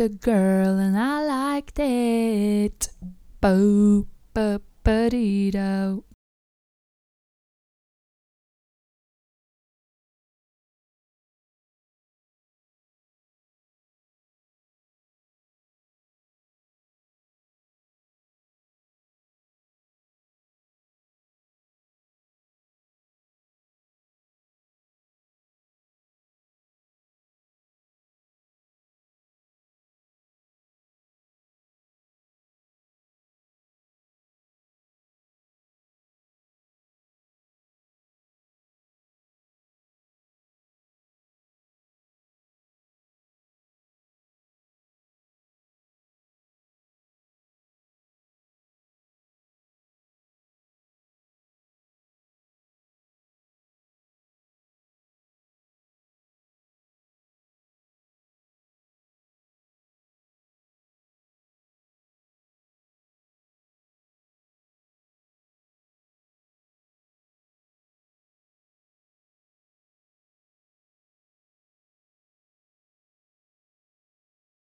[0.00, 2.88] A girl and I liked it.
[3.40, 4.60] Bo, ba.